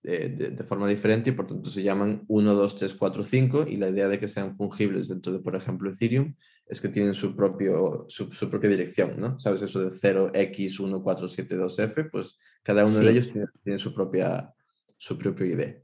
[0.04, 3.66] de, de, de, forma diferente y por tanto se llaman 1, 2, 3, 4, 5
[3.68, 6.36] y la idea de que sean fungibles dentro de, por ejemplo, Ethereum
[6.70, 9.38] es que tienen su, propio, su, su propia dirección, ¿no?
[9.40, 12.10] ¿Sabes eso de 0x1472f?
[12.12, 13.04] Pues cada uno sí.
[13.04, 14.54] de ellos tiene, tiene, su, propia,
[14.96, 15.78] su propio ID.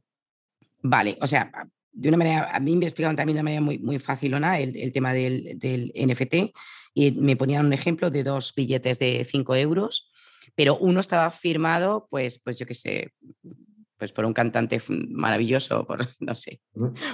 [0.84, 1.52] Vale, o sea,
[1.92, 4.78] de una manera, a mí me explicaban también de una manera muy, muy facilona el,
[4.78, 6.54] el tema del, del, NFT
[6.94, 10.12] y me ponían un ejemplo de dos billetes de 5 euros,
[10.54, 13.12] pero uno estaba firmado, pues, pues yo qué sé,
[13.98, 16.62] pues por un cantante maravilloso, por, no sé,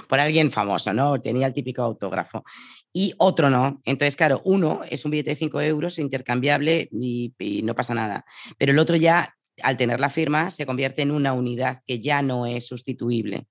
[0.08, 1.20] por alguien famoso, ¿no?
[1.20, 2.44] Tenía el típico autógrafo.
[2.92, 3.80] Y otro no.
[3.84, 8.24] Entonces, claro, uno es un billete de 5 euros intercambiable y, y no pasa nada.
[8.58, 12.22] Pero el otro ya, al tener la firma, se convierte en una unidad que ya
[12.22, 13.46] no es sustituible.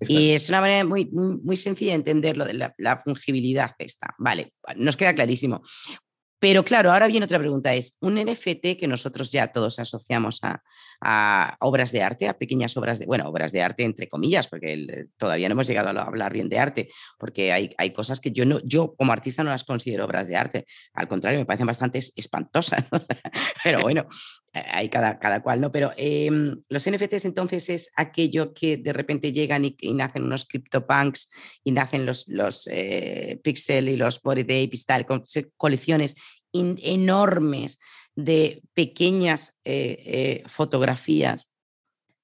[0.00, 3.70] Y es una manera muy, muy, muy, sencilla de entender lo de la, la fungibilidad
[3.78, 4.14] esta.
[4.18, 5.62] Vale, nos queda clarísimo.
[6.42, 10.60] Pero claro, ahora viene otra pregunta, es un NFT que nosotros ya todos asociamos a,
[11.02, 14.72] a, obras de arte, a pequeñas obras de, bueno, obras de arte entre comillas, porque
[14.72, 16.88] el, todavía no hemos llegado a hablar bien de arte,
[17.18, 20.36] porque hay, hay, cosas que yo, no, yo como artista no las considero obras de
[20.36, 22.86] arte, al contrario, me parecen bastante espantosas,
[23.64, 24.06] pero bueno,
[24.52, 25.72] hay cada, cada cual, ¿no?
[25.72, 26.30] Pero eh,
[26.68, 31.30] los NFTs entonces es aquello que de repente llegan y, y nacen unos CryptoPunks
[31.64, 35.06] y nacen los, los eh, Pixel y los Body Apes y tal,
[35.56, 36.14] colecciones
[36.52, 37.78] enormes
[38.14, 41.54] de pequeñas eh, eh, fotografías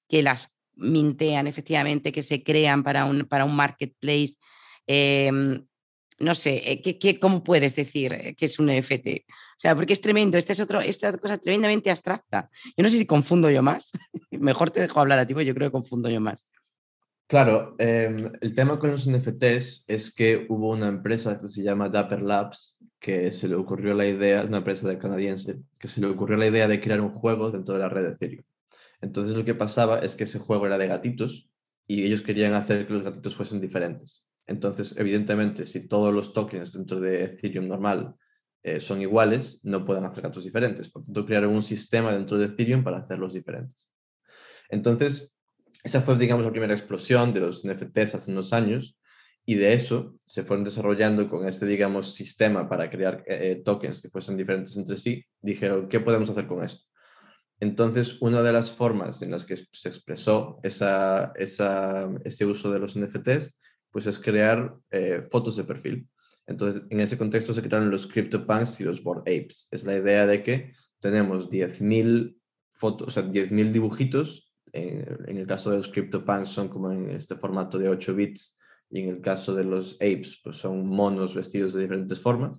[0.09, 4.37] que las mintean efectivamente, que se crean para un, para un marketplace.
[4.87, 5.31] Eh,
[6.21, 9.25] no sé, eh, ¿qué, qué, cómo puedes decir que es un NFT?
[9.29, 12.51] O sea, porque es tremendo, esta es otro, esta cosa tremendamente abstracta.
[12.77, 13.91] Yo no sé si confundo yo más.
[14.31, 16.49] Mejor te dejo hablar a ti, porque yo creo que confundo yo más.
[17.29, 21.91] Claro, eh, el tema con los NFTs es que hubo una empresa que se llama
[21.91, 26.07] Dapper Labs que se le ocurrió la idea, una empresa de canadiense, que se le
[26.07, 28.45] ocurrió la idea de crear un juego dentro de la red de Ethereum.
[29.03, 31.51] Entonces lo que pasaba es que ese juego era de gatitos
[31.87, 34.25] y ellos querían hacer que los gatitos fuesen diferentes.
[34.47, 38.15] Entonces, evidentemente, si todos los tokens dentro de Ethereum normal
[38.63, 40.89] eh, son iguales, no pueden hacer gatos diferentes.
[40.89, 43.87] Por tanto, crearon un sistema dentro de Ethereum para hacerlos diferentes.
[44.71, 45.38] Entonces,
[45.83, 48.97] esa fue, digamos, la primera explosión de los NFTs hace unos años
[49.45, 54.11] y de eso se fueron desarrollando con ese, digamos, sistema para crear eh, tokens que
[54.11, 55.25] fuesen diferentes entre sí.
[55.41, 56.85] Dijeron, ¿qué podemos hacer con esto?
[57.61, 62.79] Entonces, una de las formas en las que se expresó esa, esa, ese uso de
[62.79, 63.57] los NFTs,
[63.91, 66.09] pues es crear eh, fotos de perfil.
[66.47, 69.69] Entonces, en ese contexto se crearon los CryptoPunks y los Bored Apes.
[69.71, 72.37] Es la idea de que tenemos 10.000
[72.73, 74.48] fotos, o sea, 10.000 dibujitos.
[74.73, 78.59] En, el caso de los CryptoPunks son como en este formato de 8 bits
[78.91, 82.59] y en el caso de los apes pues son monos vestidos de diferentes formas.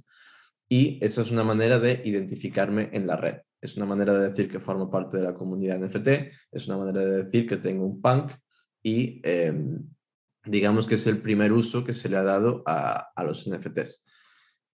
[0.68, 3.38] Y esa es una manera de identificarme en la red.
[3.62, 6.08] Es una manera de decir que formo parte de la comunidad NFT,
[6.52, 8.32] es una manera de decir que tengo un punk
[8.82, 9.90] y em,
[10.46, 14.04] digamos que es el primer uso que se le ha dado a, a los NFTs.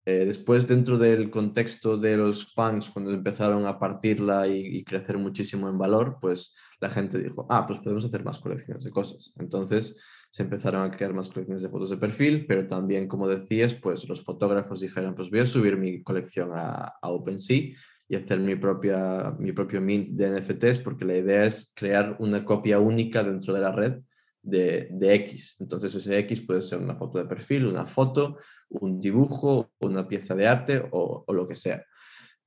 [0.03, 5.69] Eh, después, dentro del contexto de los punks, cuando empezaron a partirla y, crecer muchísimo
[5.69, 9.31] en valor, pues la gente dijo, ah, pues podemos hacer más colecciones de cosas.
[9.37, 9.95] Entonces
[10.31, 14.07] se empezaron a crear más colecciones de fotos de perfil, pero también, como decías, pues
[14.09, 17.75] los fotógrafos dijeron, pues voy a subir mi colección a, a OpenSea
[18.07, 22.43] y hacer mi, propia, mi propio mint de NFTs, porque la idea es crear una
[22.43, 24.01] copia única dentro de la red
[24.43, 25.55] de, X.
[25.59, 28.37] Entonces ese X puede ser una foto de perfil, una foto,
[28.69, 31.85] un dibujo, una pieza de arte o, lo que sea.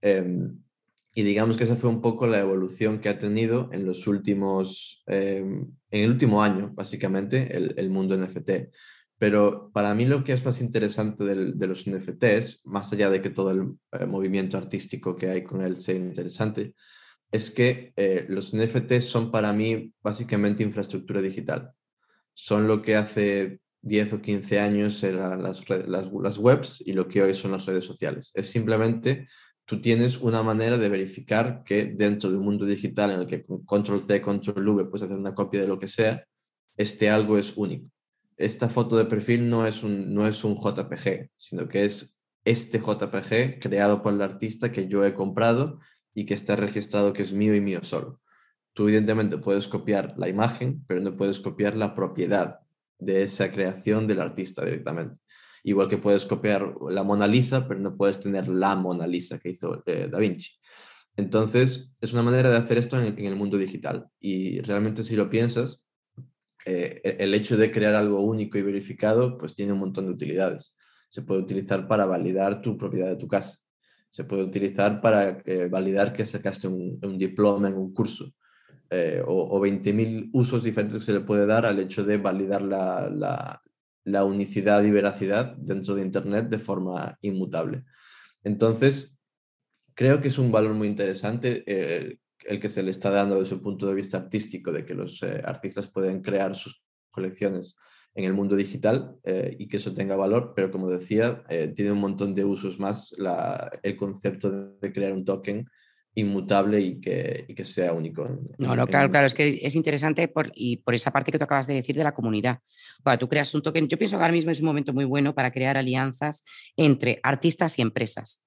[0.00, 0.58] Em,
[1.14, 5.02] y digamos que esa fue un poco la evolución que ha tenido en los últimos,
[5.06, 8.70] em, en el último año, básicamente, el, el, mundo NFT.
[9.16, 13.30] Pero para mí lo que es más interesante de los NFTs, más allá de que
[13.30, 16.74] todo el eh, movimiento artístico que hay con él sea interesante,
[17.30, 21.72] es que eh, los NFTs son para mí básicamente infraestructura digital
[22.34, 27.22] son lo que hace 10 o 15 años eran las, las, webs y lo que
[27.22, 28.30] hoy son las redes sociales.
[28.34, 29.28] Es simplemente
[29.66, 33.44] tú tienes una manera de verificar que dentro de un mundo digital en el que
[33.44, 36.24] con control C, control V puedes hacer una copia de lo que sea,
[36.76, 37.88] este algo es único.
[38.36, 42.78] Esta foto de perfil no es un, no es un JPG, sino que es este
[42.78, 45.78] JPG creado por el artista que yo he comprado
[46.14, 48.20] y que está registrado que es mío y mío solo.
[48.74, 52.58] Tú evidentemente puedes copiar la imagen, pero no puedes copiar la propiedad
[52.98, 55.16] de esa creación del artista directamente.
[55.62, 59.50] Igual que puedes copiar la Mona Lisa, pero no puedes tener la Mona Lisa que
[59.50, 60.50] hizo eh, Da Vinci.
[61.16, 64.08] Entonces, es una manera de hacer esto en el, mundo digital.
[64.20, 65.84] Y realmente si lo piensas,
[66.66, 70.12] eh, e, el hecho de crear algo único y verificado, pues tiene un montón de
[70.12, 70.76] utilidades.
[71.08, 73.58] Se puede utilizar para validar tu propiedad de tu casa.
[74.10, 78.34] Se puede utilizar para eh, validar que sacaste un, un diploma en un curso
[78.96, 83.60] eh, o, 20.000 usos diferentes que se le puede dar al hecho de validar la,
[84.24, 87.82] unicidad y veracidad dentro de Internet de forma inmutable.
[88.44, 89.18] Entonces,
[89.94, 93.56] creo que es un valor muy interesante eh, el que se le está dando desde
[93.56, 97.76] un punto de vista artístico, de que los eh, artistas pueden crear sus colecciones
[98.14, 99.16] en el mundo digital
[99.58, 101.42] y que eso tenga valor, pero como decía,
[101.74, 103.12] tiene un montón de usos más
[103.82, 105.66] el concepto de crear un token
[106.14, 108.28] inmutable y que, que sea único.
[108.58, 111.44] no, no, claro, claro, es que es interesante por, y por esa parte que tú
[111.44, 112.60] acabas de decir de la comunidad.
[113.02, 115.34] Cuando tú creas un token, yo pienso que ahora mismo es un momento muy bueno
[115.34, 116.44] para crear alianzas
[116.76, 118.44] entre artistas y empresas.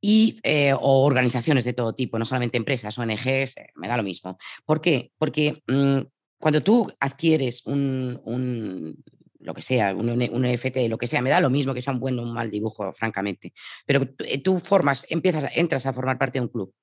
[0.00, 4.02] Y, eh, o organizaciones de todo tipo, no solamente empresas, ONGs, eh, me da lo
[4.02, 4.36] mismo.
[4.64, 5.10] ¿Por qué?
[5.18, 6.00] Porque mm,
[6.38, 9.02] cuando tú adquieres un,
[9.46, 11.92] lo que sea, un, un, NFT, lo que sea, me da lo mismo que sea
[11.92, 13.54] un buen o un mal dibujo, francamente.
[13.86, 16.74] Pero eh, tú formas, empiezas, entras a formar parte de un club.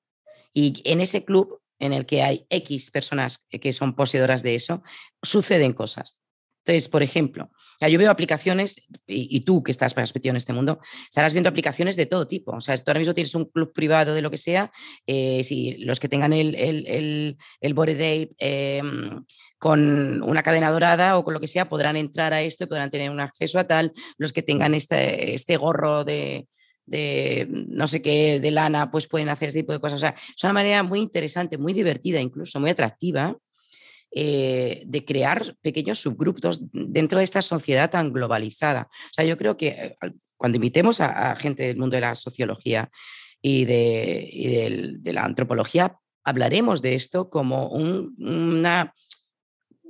[0.54, 4.82] Y en ese club, en el que hay X personas que son poseedoras de eso,
[5.22, 6.22] suceden cosas.
[6.64, 7.50] Entonces, por ejemplo,
[7.86, 12.06] yo veo aplicaciones, y, tú que estás metido en este mundo, estarás viendo aplicaciones de
[12.06, 12.52] todo tipo.
[12.52, 14.72] O sea, tú ahora mismo tienes un club privado de lo que sea,
[15.06, 19.22] eh, si los que tengan el, el, el, el Day em,
[19.64, 22.90] con una cadena dorada o con lo que sea podrán entrar a esto y podrán
[22.90, 23.94] tener un acceso a tal.
[24.18, 26.48] Los que tengan este, este gorro de,
[26.84, 29.96] de no sé qué, de lana, pues pueden hacer este tipo de cosas.
[29.96, 33.38] O sea, es una manera muy interesante, muy divertida, incluso muy atractiva
[34.10, 38.90] eh, de crear pequeños subgrupos dentro de esta sociedad tan globalizada.
[38.90, 39.96] O sea, yo creo que eh,
[40.36, 42.90] cuando invitemos a, gente del mundo de la sociología
[43.40, 48.92] y de, la antropología, hablaremos de esto como una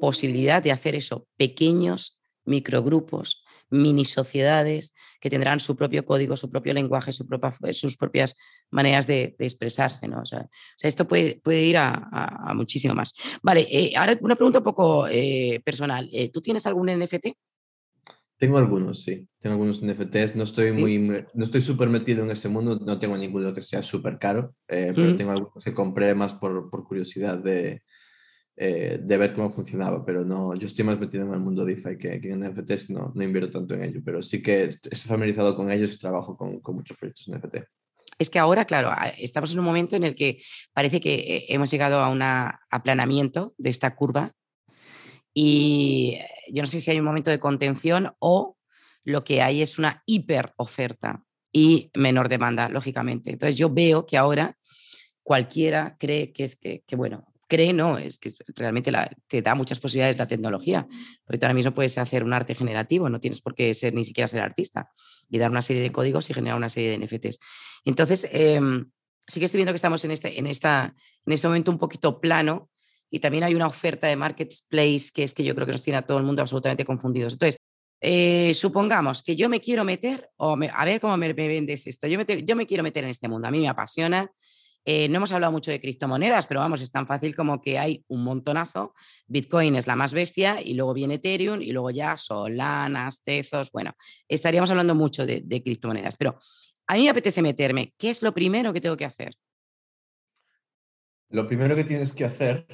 [0.05, 6.75] posibilidad de hacer eso, pequeños microgrupos mini sociedades que tendrán su propio código, su propio
[6.75, 8.37] lenguaje, su propia, sus propias
[8.71, 10.07] maneras de, expresarse.
[10.07, 10.21] ¿no?
[10.21, 10.47] O, sea,
[10.83, 13.15] esto puede, puede ir a, muchísimo más.
[13.43, 16.09] Vale, eh, ahora una pregunta un poco eh, personal.
[16.13, 17.29] Eh, ¿Tú tienes algún NFT?
[18.37, 19.27] Tengo algunos, sí.
[19.39, 20.37] Tengo algunos NFTs.
[20.37, 22.79] No estoy muy, no estoy súper metido en ese mundo.
[22.79, 26.85] No tengo ninguno que sea súper caro, pero tengo algunos que compré más por, por
[26.85, 27.81] curiosidad de,
[28.57, 31.99] eh, de ver cómo funcionaba, pero no, yo estoy más metido en el mundo DeFi
[31.99, 35.57] que, que en NFTs, no, no invierto tanto en ello, pero sí que estoy familiarizado
[35.57, 37.57] con ellos y trabajo con, con muchos proyectos NFT.
[38.19, 40.41] Es que ahora, claro, estamos en un momento en el que
[40.73, 44.33] parece que eh, hemos llegado a un aplanamiento de esta curva
[45.35, 46.19] y
[46.53, 48.57] yo no sé si hay un momento de contención o
[49.03, 53.31] lo que hay es una hiper oferta y menor demanda, lógicamente.
[53.31, 54.57] Entonces yo veo que ahora
[55.23, 58.93] cualquiera cree que es que, bueno, cree no, es que realmente
[59.29, 60.87] te da muchas posibilidades la tecnología,
[61.25, 64.05] porque tú ahora mismo puedes hacer un arte generativo, no tienes por qué ser ni
[64.05, 64.91] siquiera ser artista
[65.29, 67.39] y dar una serie de códigos y generar una serie de NFTs.
[67.85, 68.91] Entonces, em,
[69.27, 70.95] sí que estoy viendo que estamos en este, en, esta,
[71.27, 72.71] en este momento un poquito plano
[73.11, 75.99] y también hay una oferta de marketplace que es que yo creo que nos tiene
[75.99, 77.35] a todo el mundo absolutamente confundidos.
[77.35, 77.59] Entonces,
[78.01, 82.19] eh, supongamos que yo me quiero meter, o a ver cómo me, vendes esto, yo
[82.19, 84.31] me, yo me quiero meter en este mundo, a mí me apasiona,
[84.85, 88.05] eh, no hemos hablado mucho de criptomonedas, pero vamos, es tan fácil como que hay
[88.09, 88.95] un montonazo.
[89.27, 93.71] Bitcoin es la más bestia y luego viene Ethereum y luego ya Solanas, Tezos.
[93.73, 93.95] Bueno,
[94.29, 96.39] estaríamos hablando mucho de, de criptomonedas, pero
[96.87, 97.95] a mí me apetece meterme.
[97.97, 99.35] ¿Qué es lo primero que tengo que hacer?
[101.31, 102.67] Lo primero que tienes que hacer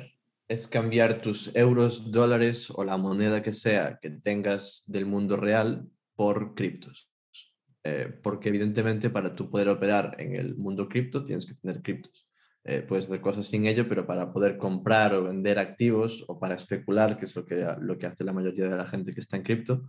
[0.48, 5.88] es cambiar tus euros, dólares o la moneda que sea que tengas del mundo real
[6.16, 7.09] por criptos.
[7.82, 12.26] Eh, porque evidentemente para tú poder operar en el mundo cripto tienes que tener criptos.
[12.62, 16.56] Eh, puedes hacer cosas sin ello, pero para poder comprar o vender activos o para
[16.56, 19.38] especular, que es lo que, lo que hace la mayoría de la gente que está
[19.38, 19.86] en cripto,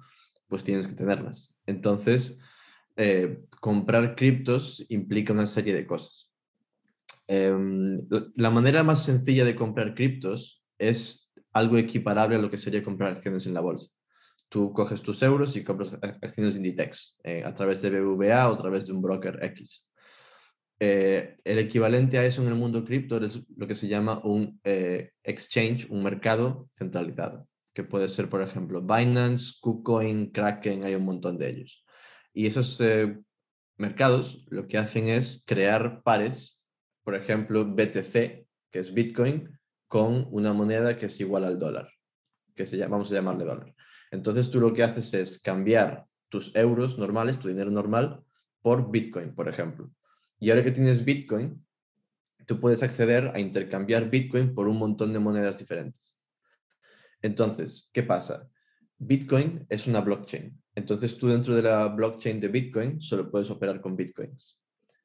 [0.47, 1.53] pues tienes que tenerlas.
[1.65, 2.39] Entonces,
[2.95, 6.31] eh, comprar criptos implica una serie de cosas.
[7.27, 12.83] Em, la manera más sencilla de comprar criptos es algo equiparable a lo que sería
[12.83, 13.91] comprar acciones en la bolsa
[14.51, 18.53] tú coges tus euros y compras acciones de Inditex eh, a través de BBVA o
[18.53, 19.89] a través de un broker X.
[20.77, 24.59] Eh, el equivalente a eso en el mundo cripto es lo que se llama un
[24.65, 31.05] eh, exchange, un mercado centralizado, que puede ser, por ejemplo, Binance, KuCoin, Kraken, hay un
[31.05, 31.85] montón de ellos.
[32.33, 32.81] Y esos
[33.77, 36.67] mercados lo que hacen es crear pares,
[37.05, 41.89] por ejemplo, BTC, que es Bitcoin, con una moneda que es igual al dólar,
[42.53, 43.73] que se llama, vamos a llamarle dólar.
[44.11, 48.23] Entonces tú lo que haces es cambiar tus euros normales, tu dinero normal,
[48.61, 49.91] por Bitcoin, por ejemplo.
[50.39, 51.65] Y ahora que tienes Bitcoin,
[52.45, 56.17] tú puedes acceder a intercambiar Bitcoin por un montón de monedas diferentes.
[57.21, 58.49] Entonces, ¿qué pasa?
[58.97, 60.61] Bitcoin es una blockchain.
[60.75, 64.59] Entonces tú dentro de la blockchain de Bitcoin solo puedes operar con Bitcoins.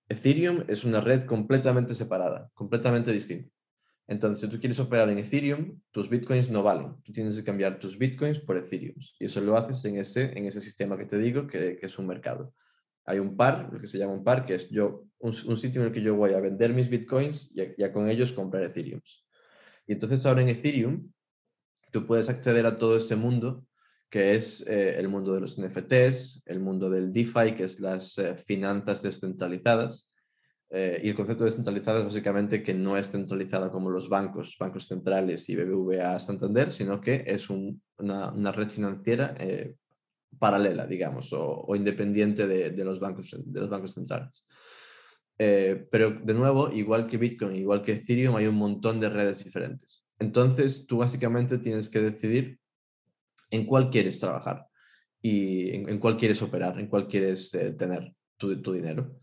[0.09, 3.51] Ethereum es una red completamente separada, completamente distinta.
[4.09, 6.95] Entonces, si tú quieres operar en Ethereum, tus bitcoins no valen.
[7.03, 8.95] Tú tienes que cambiar tus bitcoins por Ethereum.
[9.19, 12.07] Y eso lo haces en ese, en ese sistema que te digo, que, es un
[12.07, 12.55] mercado.
[13.05, 15.89] Hay un par, lo que se llama un par, que es yo, un, sitio en
[15.89, 19.01] el que yo voy a vender mis bitcoins y ya con ellos comprar Ethereum.
[19.87, 21.13] Y entonces ahora en Ethereum,
[21.91, 23.67] tú puedes acceder a todo ese mundo
[24.09, 28.19] que es eh, el mundo de los NFTs, el mundo del DeFi, que es las
[28.19, 30.11] eh, finanzas descentralizadas,
[30.71, 34.57] eh, y el concepto de descentralizado es básicamente que no es centralizada como los bancos,
[34.59, 39.77] bancos centrales y BBVA Santander, sino que es una, red financiera eh,
[40.39, 44.45] paralela, digamos, o, independiente de, de, los bancos, de los bancos centrales.
[45.39, 49.45] Eh, pero de nuevo, igual que Bitcoin, igual que Ethereum, hay un montón de redes
[49.45, 50.05] diferentes.
[50.19, 52.59] Entonces, tú básicamente tienes que decidir
[53.51, 54.67] en cuál quieres trabajar
[55.23, 59.21] y en, cuál quieres operar, en cuál quieres tener tu, tu dinero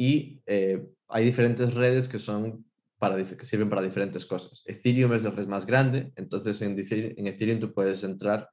[0.00, 2.64] y eh, hay diferentes redes que, son
[2.98, 4.62] que sirven para diferentes cosas.
[4.64, 8.48] Ethereum es la red más grande, entonces en, Ethereum tú puedes entrar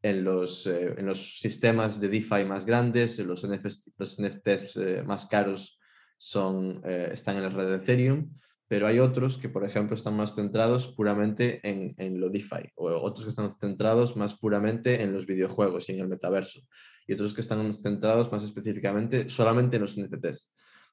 [0.00, 5.26] en los, eh, en los sistemas de DeFi más grandes, los, los NFTs eh, más
[5.26, 5.80] caros
[6.16, 8.30] son, están en la red de Ethereum,
[8.68, 12.90] pero hay otros que, por ejemplo, están más centrados puramente en, en, lo DeFi, o
[12.90, 16.60] otros que están centrados más puramente en los videojuegos y en el metaverso,
[17.08, 20.48] y otros que están centrados más específicamente solamente en los NFTs.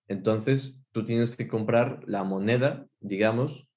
[0.10, 3.69] Entonces, tú tienes que comprar la moneda, digamos,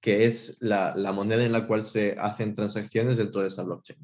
[0.00, 3.98] que es la, moneda en la cual se hacen transacciones dentro de esa blockchain.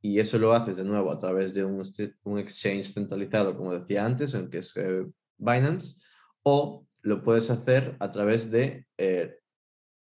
[0.00, 1.82] Y eso lo haces de nuevo a través de un,
[2.24, 5.96] un exchange centralizado, como decía antes, en que es eh, Binance,
[6.42, 9.38] o lo puedes hacer a través de eh,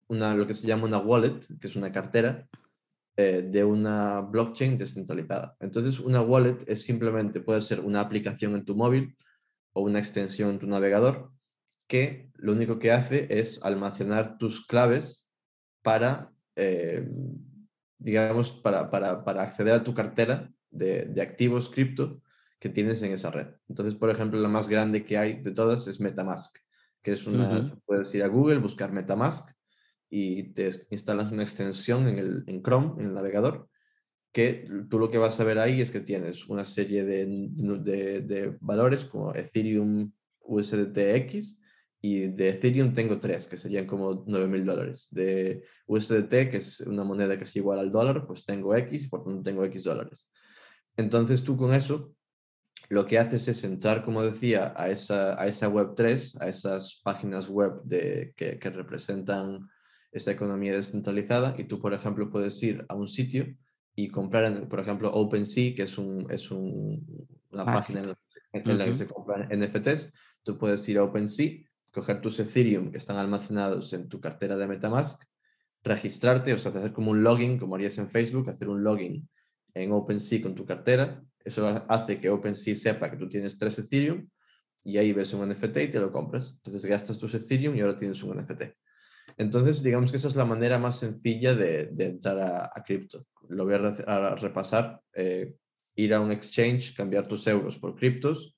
[0.09, 2.49] una, lo que se llama una wallet, que es una cartera
[3.17, 5.55] eh, de una blockchain descentralizada.
[5.61, 9.17] Entonces, una wallet es simplemente, puede ser una aplicación en tu móvil,
[9.77, 11.31] o una extensión en tu navegador
[11.87, 15.29] que lo único que hace es almacenar tus claves
[15.83, 17.07] para, eh,
[17.99, 22.23] digamos, para, para, acceder a tu cartera de, activos cripto
[22.59, 23.49] que tienes en esa red.
[23.69, 26.57] Entonces, por ejemplo, la más grande que hay de todas es Metamask,
[27.03, 29.51] que es una, puedes ir a Google, buscar Metamask
[30.09, 33.69] y te instalas una extensión en, el, en Chrome, en el navegador,
[34.37, 38.55] que tú lo que vas a ver ahí es que tienes una serie de, de,
[38.61, 41.59] valores como Ethereum USDTX
[42.03, 45.09] y de Ethereum tengo tres, que serían como 9 mil dólares.
[45.11, 49.25] De USDT, que es una moneda que es igual al dólar, pues tengo X, por
[49.25, 50.31] tanto tengo X dólares.
[50.99, 52.13] Entonces tú con eso
[52.91, 57.01] lo que haces es entrar, como decía, a esa, a esa web 3, a esas
[57.03, 59.67] páginas web de, que, que representan
[60.13, 63.47] esta economía descentralizada y tú, por ejemplo, puedes ir a un sitio
[63.99, 68.03] y comprar, por ejemplo, OpenSea, que es, un, es un, una página
[68.53, 72.99] en la, que se compran NFTs, tú puedes ir a OpenSea, coger tus Ethereum que
[72.99, 75.25] están almacenados en tu cartera de Metamask,
[75.83, 79.27] registrarte, o sea, hacer como un login, como harías en Facebook, hacer un login
[79.73, 81.23] en OpenSea con tu cartera.
[81.43, 84.29] Eso hace que OpenSea sepa que tú tienes tres Ethereum
[84.85, 86.53] y ahí ves un NFT y te lo compras.
[86.57, 88.63] Entonces gastas tus Ethereum y ahora tienes un NFT.
[89.37, 93.27] Entonces, digamos que esa es la manera más sencilla de, entrar a, cripto.
[93.49, 95.01] Lo voy a, repasar.
[95.15, 95.55] Eh,
[95.97, 98.55] ir a un exchange, cambiar tus euros por criptos,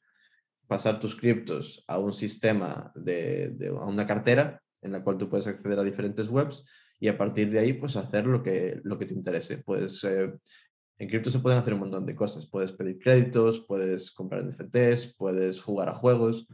[0.67, 5.47] pasar tus criptos a un sistema, de, a una cartera en la cual tú puedes
[5.47, 6.65] acceder a diferentes webs
[7.01, 9.59] y a partir de ahí, pues hacer lo que, lo que te interese.
[9.59, 12.47] Pues en cripto se pueden hacer un montón de cosas.
[12.47, 16.47] Puedes pedir créditos, puedes comprar NFTs, puedes jugar a juegos.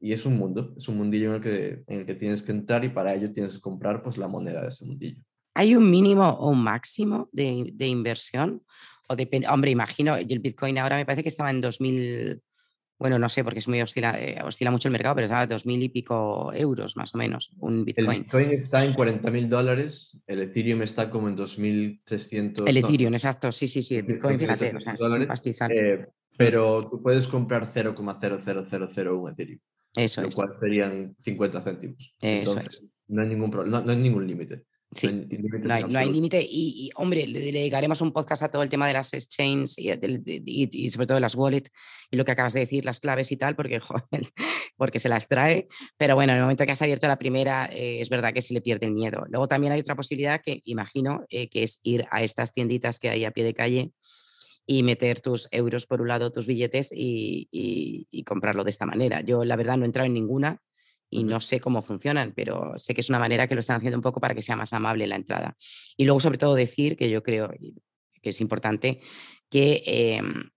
[0.00, 2.52] Y es un mundo, es un mundillo en el que, en el que tienes que
[2.52, 5.22] entrar y para ello tienes que comprar pues, la moneda de ese mundillo.
[5.54, 8.62] ¿Hay un mínimo o un máximo de, de inversión?
[9.08, 12.42] O depende, hombre, imagino, el Bitcoin ahora me parece que estaba en 2000,
[12.98, 15.50] bueno, no sé, porque es muy oscila, eh, oscila mucho el mercado, pero estaba en
[15.50, 18.10] 2.000 y pico euros más o menos, un Bitcoin.
[18.10, 22.66] El Bitcoin está en 40 mil dólares, el Ethereum está como en 2.300.
[22.66, 25.70] El Ethereum, exacto, sí, sí, sí, el Bitcoin, fíjate, o sea, es un pastizal.
[25.72, 29.60] Eh, pero tú puedes comprar 0,00001 Ethereum.
[29.96, 32.14] Eso lo cual serían 50 céntimos.
[32.20, 32.90] Eso es.
[33.06, 34.64] No hay ningún, no, no hay ningún límite.
[34.94, 36.46] Sí, no hay, límite.
[36.48, 39.90] Y, hombre, le, dedicaremos un podcast a todo el tema de las exchanges y,
[40.46, 41.70] y, sobre todo de las wallets
[42.10, 43.80] y lo que acabas de decir, las claves y tal, porque,
[44.76, 45.66] porque se las trae.
[45.96, 48.54] Pero bueno, en el momento que has abierto la primera, eh, es verdad que se
[48.54, 49.24] le pierde el miedo.
[49.28, 53.08] Luego también hay otra posibilidad que imagino eh, que es ir a estas tienditas que
[53.08, 53.92] hay a pie de calle
[54.66, 59.20] y meter tus euros por un lado, tus billetes y, y comprarlo de esta manera.
[59.20, 60.62] Yo la verdad no he entrado en ninguna
[61.10, 63.98] y no sé cómo funcionan, pero sé que es una manera que lo están haciendo
[63.98, 65.56] un poco para que sea más amable la entrada.
[65.96, 67.52] Y luego, sobre todo, decir que yo creo
[68.20, 69.00] que es importante
[69.48, 70.50] que em,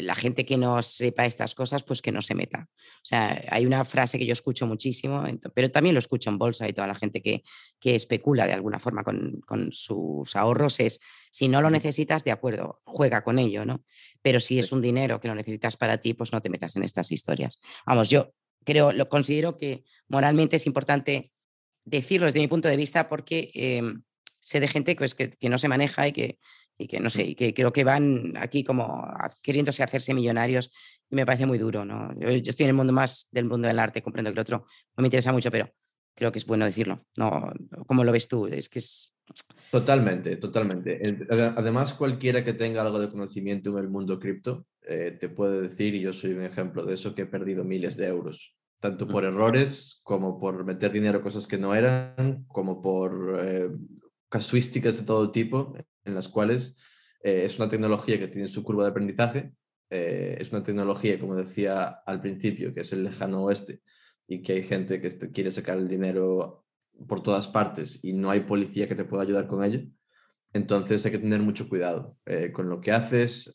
[0.00, 2.68] la gente que no sepa estas cosas, pues que no se meta.
[2.70, 5.24] O sea, hay una frase que yo escucho muchísimo,
[5.54, 7.42] pero también lo escucho en bolsa y toda la gente que,
[7.78, 12.30] que especula de alguna forma con, con, sus ahorros es, si no lo necesitas, de
[12.30, 13.84] acuerdo, juega con ello, ¿no?
[14.22, 16.84] Pero si es un dinero que lo necesitas para ti, pues no te metas en
[16.84, 17.60] estas historias.
[17.84, 18.32] Vamos, yo
[18.64, 21.32] creo, lo considero que moralmente es importante
[21.84, 24.02] decirlo desde mi punto de vista porque em,
[24.40, 26.38] sé de gente pues, que, que, no se maneja y que,
[26.82, 29.06] y que no sé, y que creo que van aquí como
[29.42, 30.70] queriéndose hacerse millonarios
[31.10, 32.12] y me parece muy duro, ¿no?
[32.18, 34.66] Yo, estoy en el mundo más del mundo del arte, comprendo que el otro
[34.96, 35.70] no me interesa mucho, pero
[36.14, 37.06] creo que es bueno decirlo.
[37.16, 37.52] No,
[37.86, 38.46] ¿Cómo lo ves tú?
[38.46, 39.14] Es que es...
[39.70, 41.00] Totalmente, totalmente.
[41.30, 45.94] Además, cualquiera que tenga algo de conocimiento en el mundo cripto eh, te puede decir,
[45.94, 49.24] y yo soy un ejemplo de eso, que he perdido miles de euros, tanto por
[49.24, 53.70] errores como por meter dinero a cosas que no eran, como por eh,
[54.28, 55.74] casuísticas de todo tipo,
[56.04, 56.76] en las cuales
[57.22, 59.52] eh, es una tecnología que tiene su curva de aprendizaje,
[59.94, 63.82] es una tecnología, como decía al principio, que es el lejano oeste
[64.26, 66.64] y que hay gente que quiere sacar el dinero
[67.06, 69.82] por todas partes y no hay policía que te pueda ayudar con ello.
[70.54, 72.16] Entonces hay que tener mucho cuidado
[72.54, 73.54] con lo que haces,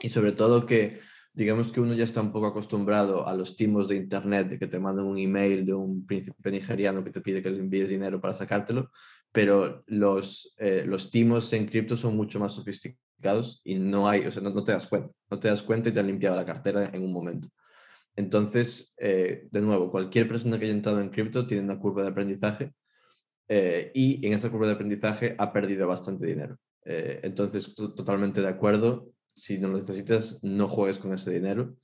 [0.00, 1.00] y sobre todo que,
[1.34, 4.66] digamos que uno ya está un poco acostumbrado a los timos de Internet, de que
[4.66, 8.20] te mandan un email de un príncipe nigeriano que te pide que le envíes dinero
[8.20, 8.90] para sacártelo,
[9.32, 14.30] pero los, eh, los timos en cripto son mucho más sofisticados y no hay, o
[14.30, 16.90] sea, no, te das cuenta, no te das cuenta y te han limpiado la cartera
[16.92, 17.48] en un momento.
[18.16, 22.08] Entonces, eh, de nuevo, cualquier persona que haya entrado en cripto tiene una curva de
[22.08, 22.72] aprendizaje
[23.48, 26.56] eh, y en esa curva de aprendizaje ha perdido bastante dinero.
[26.84, 31.74] entonces, totalmente de acuerdo si no lo necesitas, no juegues con ese dinero.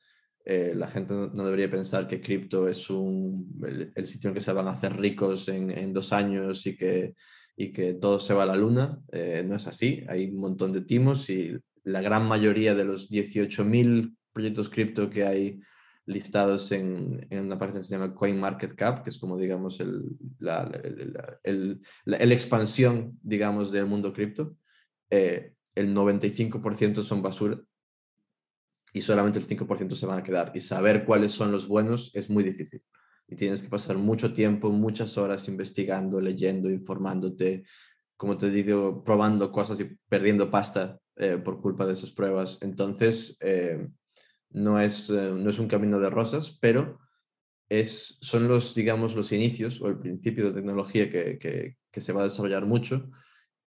[0.49, 3.61] Eh, la gente no, debería pensar que cripto es un,
[3.97, 7.15] el, sitio en que se van a hacer ricos en, dos años y que,
[7.57, 9.01] y que todo se va a la luna.
[9.11, 10.05] Eh, no es así.
[10.09, 15.25] Hay un montón de timos y la gran mayoría de los 18.000 proyectos cripto que
[15.25, 15.61] hay
[16.05, 20.71] listados en, en, una página que se llama CoinMarketCap, que es como, digamos, el, la,
[21.43, 24.57] el, expansión, digamos, del mundo cripto.
[25.11, 27.61] Eh, el 95% son basura
[28.97, 30.53] y solamente el 5% se van a quedar.
[30.55, 32.83] Y saber cuáles son los buenos es muy difícil.
[33.29, 37.65] Y tienes que pasar mucho tiempo, muchas horas investigando, leyendo, informándote,
[38.17, 42.59] como te digo, probando cosas y perdiendo pasta eh, por culpa de esas pruebas.
[42.63, 43.87] Entonces, eh,
[44.49, 46.99] no, es, eh, no es un camino de rosas, pero
[47.69, 52.15] es, son los, digamos, los inicios o el principio de tecnología que, que, que se
[52.15, 53.11] va a desarrollar mucho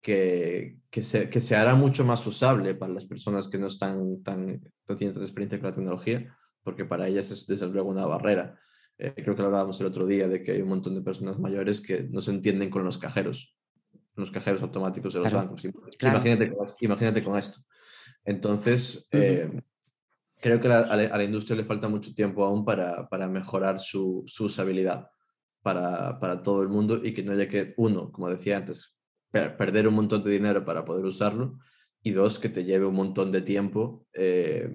[0.02, 4.22] que, que, se, que se hará mucho más usable para las personas que no, están
[4.22, 8.04] tan, no tienen tanta experiencia con la tecnología, porque para ellas es desde luego una
[8.04, 8.58] barrera.
[8.98, 11.38] Eh, creo que lo hablábamos el otro día de que hay un montón de personas
[11.38, 13.56] mayores que no se entienden con los cajeros,
[14.16, 15.64] los cajeros automáticos de los bancos.
[16.00, 17.60] Imagínate, imagínate, con esto.
[18.24, 19.50] Entonces, eh,
[20.40, 24.46] creo que a, la, industria le falta mucho tiempo aún para, para mejorar su, su
[24.46, 25.08] usabilidad
[25.62, 28.96] para, para, todo el mundo y que no haya que, uno, como decía antes,
[29.32, 31.58] perder un montón de dinero para poder usarlo
[32.02, 34.06] y dos, que te lleve un montón de tiempo.
[34.12, 34.70] Eh,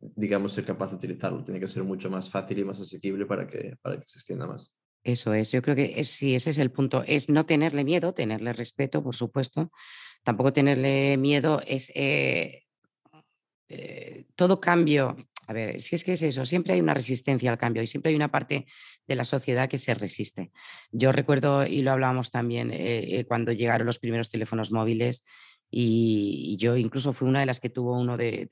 [0.00, 1.44] digamos, ser capaz de utilizarlo.
[1.44, 4.46] Tiene que ser mucho más fácil y más asequible para que, para que se extienda
[4.46, 4.72] más.
[5.04, 7.02] Eso es, yo creo que sí, ese es el punto.
[7.06, 9.70] Es no tenerle miedo, tenerle respeto, por supuesto.
[10.22, 12.64] Tampoco tenerle miedo es eh,
[13.68, 15.16] eh, todo cambio.
[15.48, 18.10] A ver, si es que es eso, siempre hay una resistencia al cambio y siempre
[18.10, 18.66] hay una parte
[19.06, 20.52] de la sociedad que se resiste.
[20.92, 25.24] Yo recuerdo, y lo hablábamos también, eh, cuando llegaron los primeros teléfonos móviles,
[25.70, 28.48] y, yo incluso fui una de las que tuvo uno de,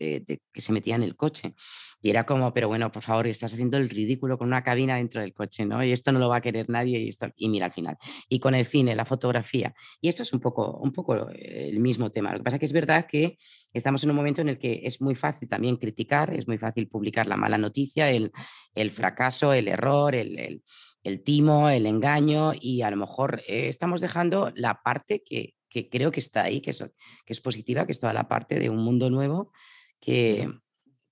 [0.52, 1.54] que se metía en el coche.
[2.02, 5.20] Y era como, pero bueno, por favor, estás haciendo el ridículo con una cabina dentro
[5.20, 5.82] del coche, ¿no?
[5.82, 7.00] Y esto no lo va a querer nadie.
[7.00, 7.96] Y, esto, y mira al final.
[8.28, 9.74] Y con el cine, la fotografía.
[10.00, 12.32] Y esto es un poco, un poco el mismo tema.
[12.32, 13.38] Lo que pasa es que es verdad que
[13.72, 16.86] estamos en un momento en el que es muy fácil también criticar, es muy fácil
[16.86, 18.30] publicar la mala noticia, el,
[18.74, 20.62] el fracaso, el error, el, el
[21.06, 25.88] el timo, el engaño y a lo mejor eh, estamos dejando la parte que, que
[25.88, 28.70] creo que está ahí, que es, que es positiva, que es toda la parte de
[28.70, 29.52] un mundo nuevo
[30.00, 30.48] que,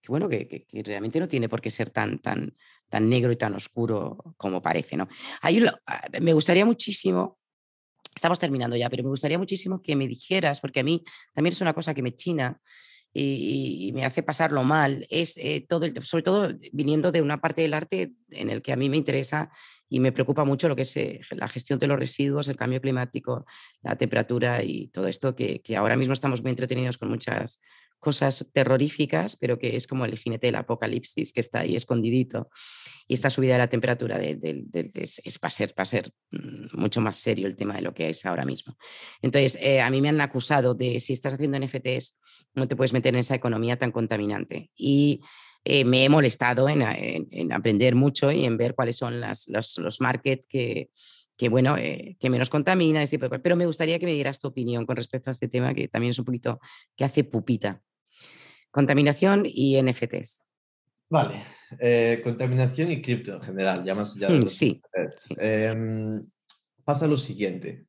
[0.09, 2.57] bueno, que, realmente no tiene por qué ser tan, tan,
[2.89, 5.09] tan negro y tan oscuro como parece, ¿no?
[5.41, 7.39] Hay ah, me gustaría muchísimo,
[8.15, 11.61] estamos terminando ya, pero me gustaría muchísimo que me dijeras, porque a mí también es
[11.61, 12.61] una cosa que me china,
[13.15, 17.63] y, me hace pasarlo mal, es eh, todo el, sobre todo viniendo de una parte
[17.63, 19.51] del arte en el que a mí me interesa
[19.89, 22.81] y me preocupa mucho lo que es eh, la gestión de los residuos, el cambio
[22.81, 23.47] climático,
[23.83, 27.61] la temperatura y todo esto que, que ahora mismo estamos muy entretenidos con muchas
[27.99, 32.51] cosas terroríficas, pero que es como el jinete del apocalipsis que está ahí escondidito.
[33.07, 37.47] Y esta subida de la temperatura es, para ser, para ser mm, mucho más serio
[37.47, 38.77] el tema de lo que es ahora mismo.
[39.23, 42.19] Entonces, eh, a mí me han acusado de si estás haciendo NFTs,
[42.55, 44.71] no te puedes meter en esa economía tan contaminante.
[44.77, 45.21] Y
[45.65, 46.83] eh, me he molestado en,
[47.53, 50.91] aprender mucho y en ver cuáles son las, los, los markets que,
[51.37, 54.39] que bueno, eh, que menos contamina, este tipo de Pero me gustaría que me dieras
[54.39, 56.61] tu opinión con respecto a este tema, que también es un poquito
[56.97, 57.83] que hace pupita.
[58.71, 60.43] Contaminación y NFTs.
[61.11, 61.43] Vale,
[61.79, 64.81] eh, contaminación y cripto en general, ya más allá de mm, sí,
[65.37, 66.27] em,
[66.85, 67.87] pasa lo siguiente.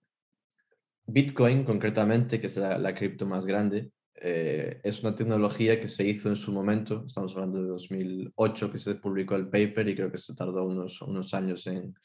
[1.07, 6.29] Bitcoin, concretamente, que es la, cripto más grande, eh, es una tecnología que se hizo
[6.29, 10.17] en su momento, estamos hablando de 2008 que se publicó el paper y creo que
[10.17, 11.95] se tardó unos, unos años en,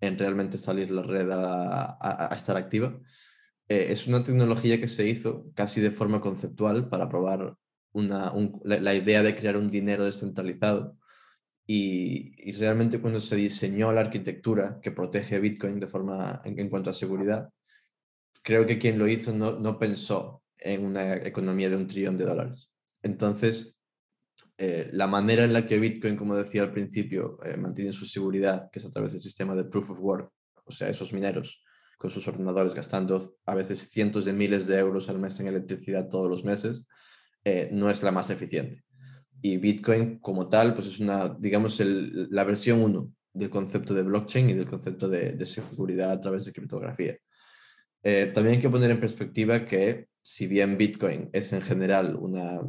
[0.00, 2.98] en realmente salir la red a, estar activa.
[3.68, 7.56] Eh, es una tecnología que se hizo casi de forma conceptual para probar
[7.92, 10.96] la, idea de crear un dinero descentralizado.
[11.66, 16.94] Y, realmente cuando se diseñó la arquitectura que protege Bitcoin de forma en, cuanto a
[16.94, 17.50] seguridad,
[18.42, 22.24] creo que quien lo hizo no, no, pensó en una economía de un trillón de
[22.24, 22.70] dólares.
[23.02, 23.77] Entonces,
[24.60, 28.68] eh, la manera en la que Bitcoin, como decía al principio, eh, mantiene su seguridad,
[28.72, 30.32] que es a través del sistema de proof of work,
[30.64, 31.62] o sea, esos mineros
[31.96, 36.08] con sus ordenadores gastando a veces cientos de miles de euros al mes en electricidad
[36.08, 36.86] todos los meses,
[37.44, 38.82] eh, no es la más eficiente.
[39.40, 44.50] Y Bitcoin como tal, pues es una, digamos, la versión 1 del concepto de blockchain
[44.50, 47.16] y del concepto de, seguridad a través de criptografía.
[48.02, 52.60] También hay que poner en perspectiva que si bien Bitcoin es en general una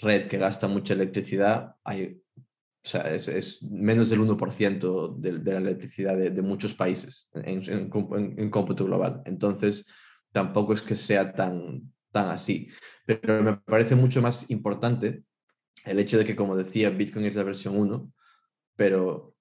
[0.00, 5.58] red que gasta mucha electricidad, hay, o sea, es, menos del 1% de, de, la
[5.58, 9.22] electricidad de, muchos países en, en, cómputo global.
[9.24, 9.86] Entonces,
[10.32, 12.68] tampoco es que sea tan, tan así.
[13.04, 15.24] Pero me parece mucho más importante
[15.84, 18.12] el hecho de que, como decía, Bitcoin es la versión 1,
[18.76, 19.34] pero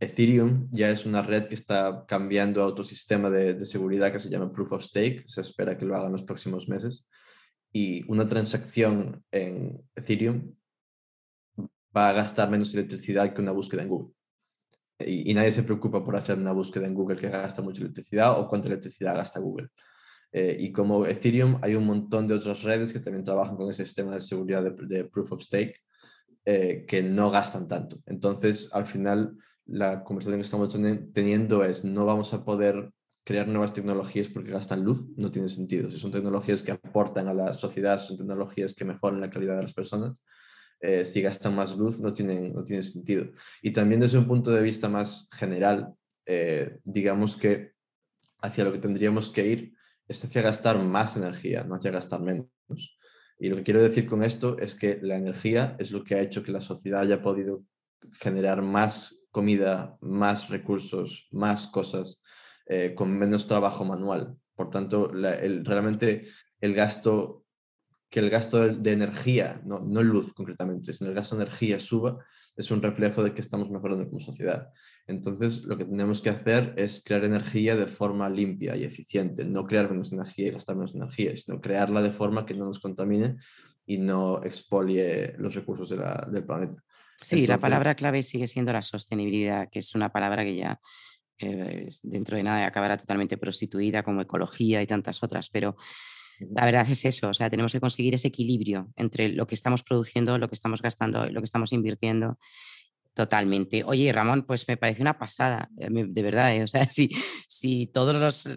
[0.00, 4.18] Ethereum ya es una red que está cambiando a otro sistema de, de, seguridad que
[4.18, 5.24] se llama Proof of Stake.
[5.26, 7.06] Se espera que lo haga en los próximos meses.
[7.72, 10.54] Y una transacción en Ethereum
[11.96, 14.14] va a gastar menos electricidad que una búsqueda en Google.
[14.98, 18.48] Y, nadie se preocupa por hacer una búsqueda en Google que gasta mucha electricidad o
[18.48, 19.68] cuánta electricidad gasta Google.
[20.32, 23.84] Eh, y como Ethereum, hay un montón de otras redes que también trabajan con ese
[23.84, 25.80] sistema de seguridad de, Proof of Stake
[26.44, 27.98] eh, que no gastan tanto.
[28.06, 30.78] Entonces, al final, la conversación que estamos
[31.12, 32.90] teniendo es no vamos a poder
[33.24, 35.90] crear nuevas tecnologías porque gastan luz, no tiene sentido.
[35.90, 39.62] Si son tecnologías que aportan a la sociedad, son tecnologías que mejoran la calidad de
[39.62, 40.22] las personas,
[40.80, 43.26] eh, si gastan más luz no tienen, no tiene sentido.
[43.62, 45.94] Y también desde un punto de vista más general,
[46.84, 47.72] digamos que
[48.42, 49.72] hacia lo que tendríamos que ir
[50.06, 52.48] es hacia gastar más energía, no hacia gastar menos.
[53.38, 56.20] Y lo que quiero decir con esto es que la energía es lo que ha
[56.20, 57.64] hecho que la sociedad haya podido
[58.12, 62.22] generar más comida, más recursos, más cosas
[62.74, 64.34] eh, con menos trabajo manual.
[64.54, 66.24] Por tanto, realmente
[66.58, 67.44] el gasto,
[68.08, 72.24] que el gasto de, energía, no, no luz concretamente, sino el gasto de energía suba,
[72.56, 74.70] es un reflejo de que estamos mejorando como sociedad.
[75.06, 79.66] Entonces, lo que tenemos que hacer es crear energía de forma limpia y eficiente, no
[79.66, 83.36] crear menos energía y gastar menos energía, sino crearla de forma que no nos contamine
[83.84, 86.82] y no expolie los recursos del planeta.
[87.20, 90.80] Sí, la palabra clave sigue siendo la sostenibilidad, que es una palabra que ya
[91.42, 95.76] eh, dentro de nada acabará totalmente prostituida como ecología y tantas otras, pero
[96.50, 99.82] la verdad es eso, o sea, tenemos que conseguir ese equilibrio entre lo que estamos
[99.82, 102.38] produciendo, lo que estamos gastando, lo que estamos invirtiendo.
[103.14, 103.84] Totalmente.
[103.84, 106.62] Oye, Ramón, pues me parece una pasada, eh, de verdad, ¿eh?
[106.62, 107.10] o sea, si,
[107.46, 108.48] si todos los,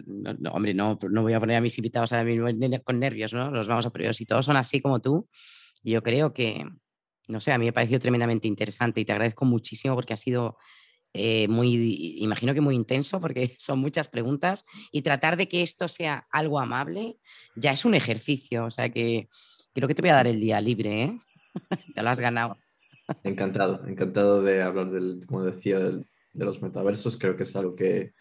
[0.50, 2.46] hombre, no, no voy a poner a mis invitados ahora mismo
[2.82, 3.50] con nervios, ¿no?
[3.50, 5.28] Los vamos a poner, si todos son así como tú,
[5.82, 6.64] yo creo que,
[7.28, 10.16] no sé, a mí me ha parecido tremendamente interesante y te agradezco muchísimo porque ha
[10.16, 10.56] sido
[11.12, 15.88] eh, muy, imagino que muy intenso porque son muchas preguntas y tratar de que esto
[15.88, 17.18] sea algo amable
[17.54, 19.28] ya es un ejercicio, o sea que
[19.74, 21.18] creo que te voy a dar el día libre, ¿eh?
[21.94, 22.58] te lo has ganado.
[23.22, 26.04] Encantado, encantado de hablar del, como decía, de
[26.44, 28.12] los metaversos, creo que es algo que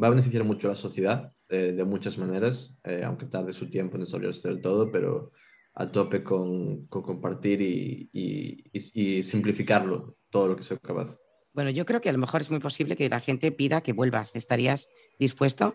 [0.00, 3.96] va a beneficiar mucho a la sociedad eh, de muchas maneras, aunque tarde su tiempo
[3.96, 5.32] en desarrollarse del todo, pero
[5.78, 11.16] a tope con, compartir y, y, simplificarlo todo lo que sea capaz.
[11.58, 13.92] Bueno, yo creo que a lo mejor es muy posible que la gente pida que
[13.92, 14.36] vuelvas.
[14.36, 15.74] ¿Estarías dispuesto?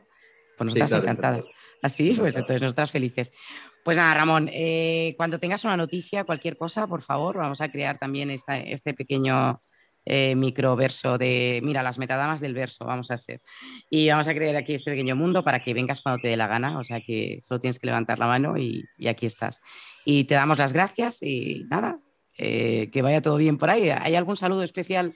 [0.57, 1.45] Pues nosotras sí, encantadas.
[1.81, 3.33] Así, pues entonces nosotras felices.
[3.83, 7.97] Pues nada, Ramón, eh, cuando tengas una noticia, cualquier cosa, por favor, vamos a crear
[7.97, 9.61] también este pequeño
[10.05, 13.41] eh, microverso de, mira, las metadamas del verso, vamos a hacer.
[13.89, 16.47] Y vamos a crear aquí este pequeño mundo para que vengas cuando te dé la
[16.47, 19.59] gana, o sea que solo tienes que levantar la mano y, aquí estás.
[20.05, 21.99] Y te damos las gracias y nada,
[22.37, 23.89] eh, que vaya todo bien por ahí.
[23.89, 25.13] ¿Hay algún saludo especial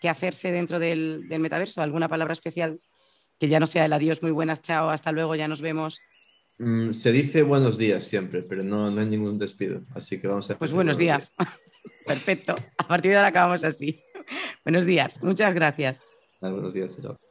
[0.00, 1.82] que hacerse dentro del, metaverso?
[1.82, 2.80] ¿Alguna palabra especial
[3.38, 6.00] que ya no sea el adiós, muy buenas, chao, hasta luego, ya nos vemos?
[6.58, 10.50] Mm, se dice buenos días siempre, pero no, no hay ningún despido, así que vamos
[10.50, 10.58] a...
[10.58, 11.34] Pues buenos días.
[12.06, 12.54] Perfecto.
[12.78, 14.02] A partir de ahora acabamos así.
[14.64, 15.22] buenos días.
[15.22, 16.02] Muchas gracias.
[16.40, 16.98] buenos días.
[17.00, 17.29] Chao.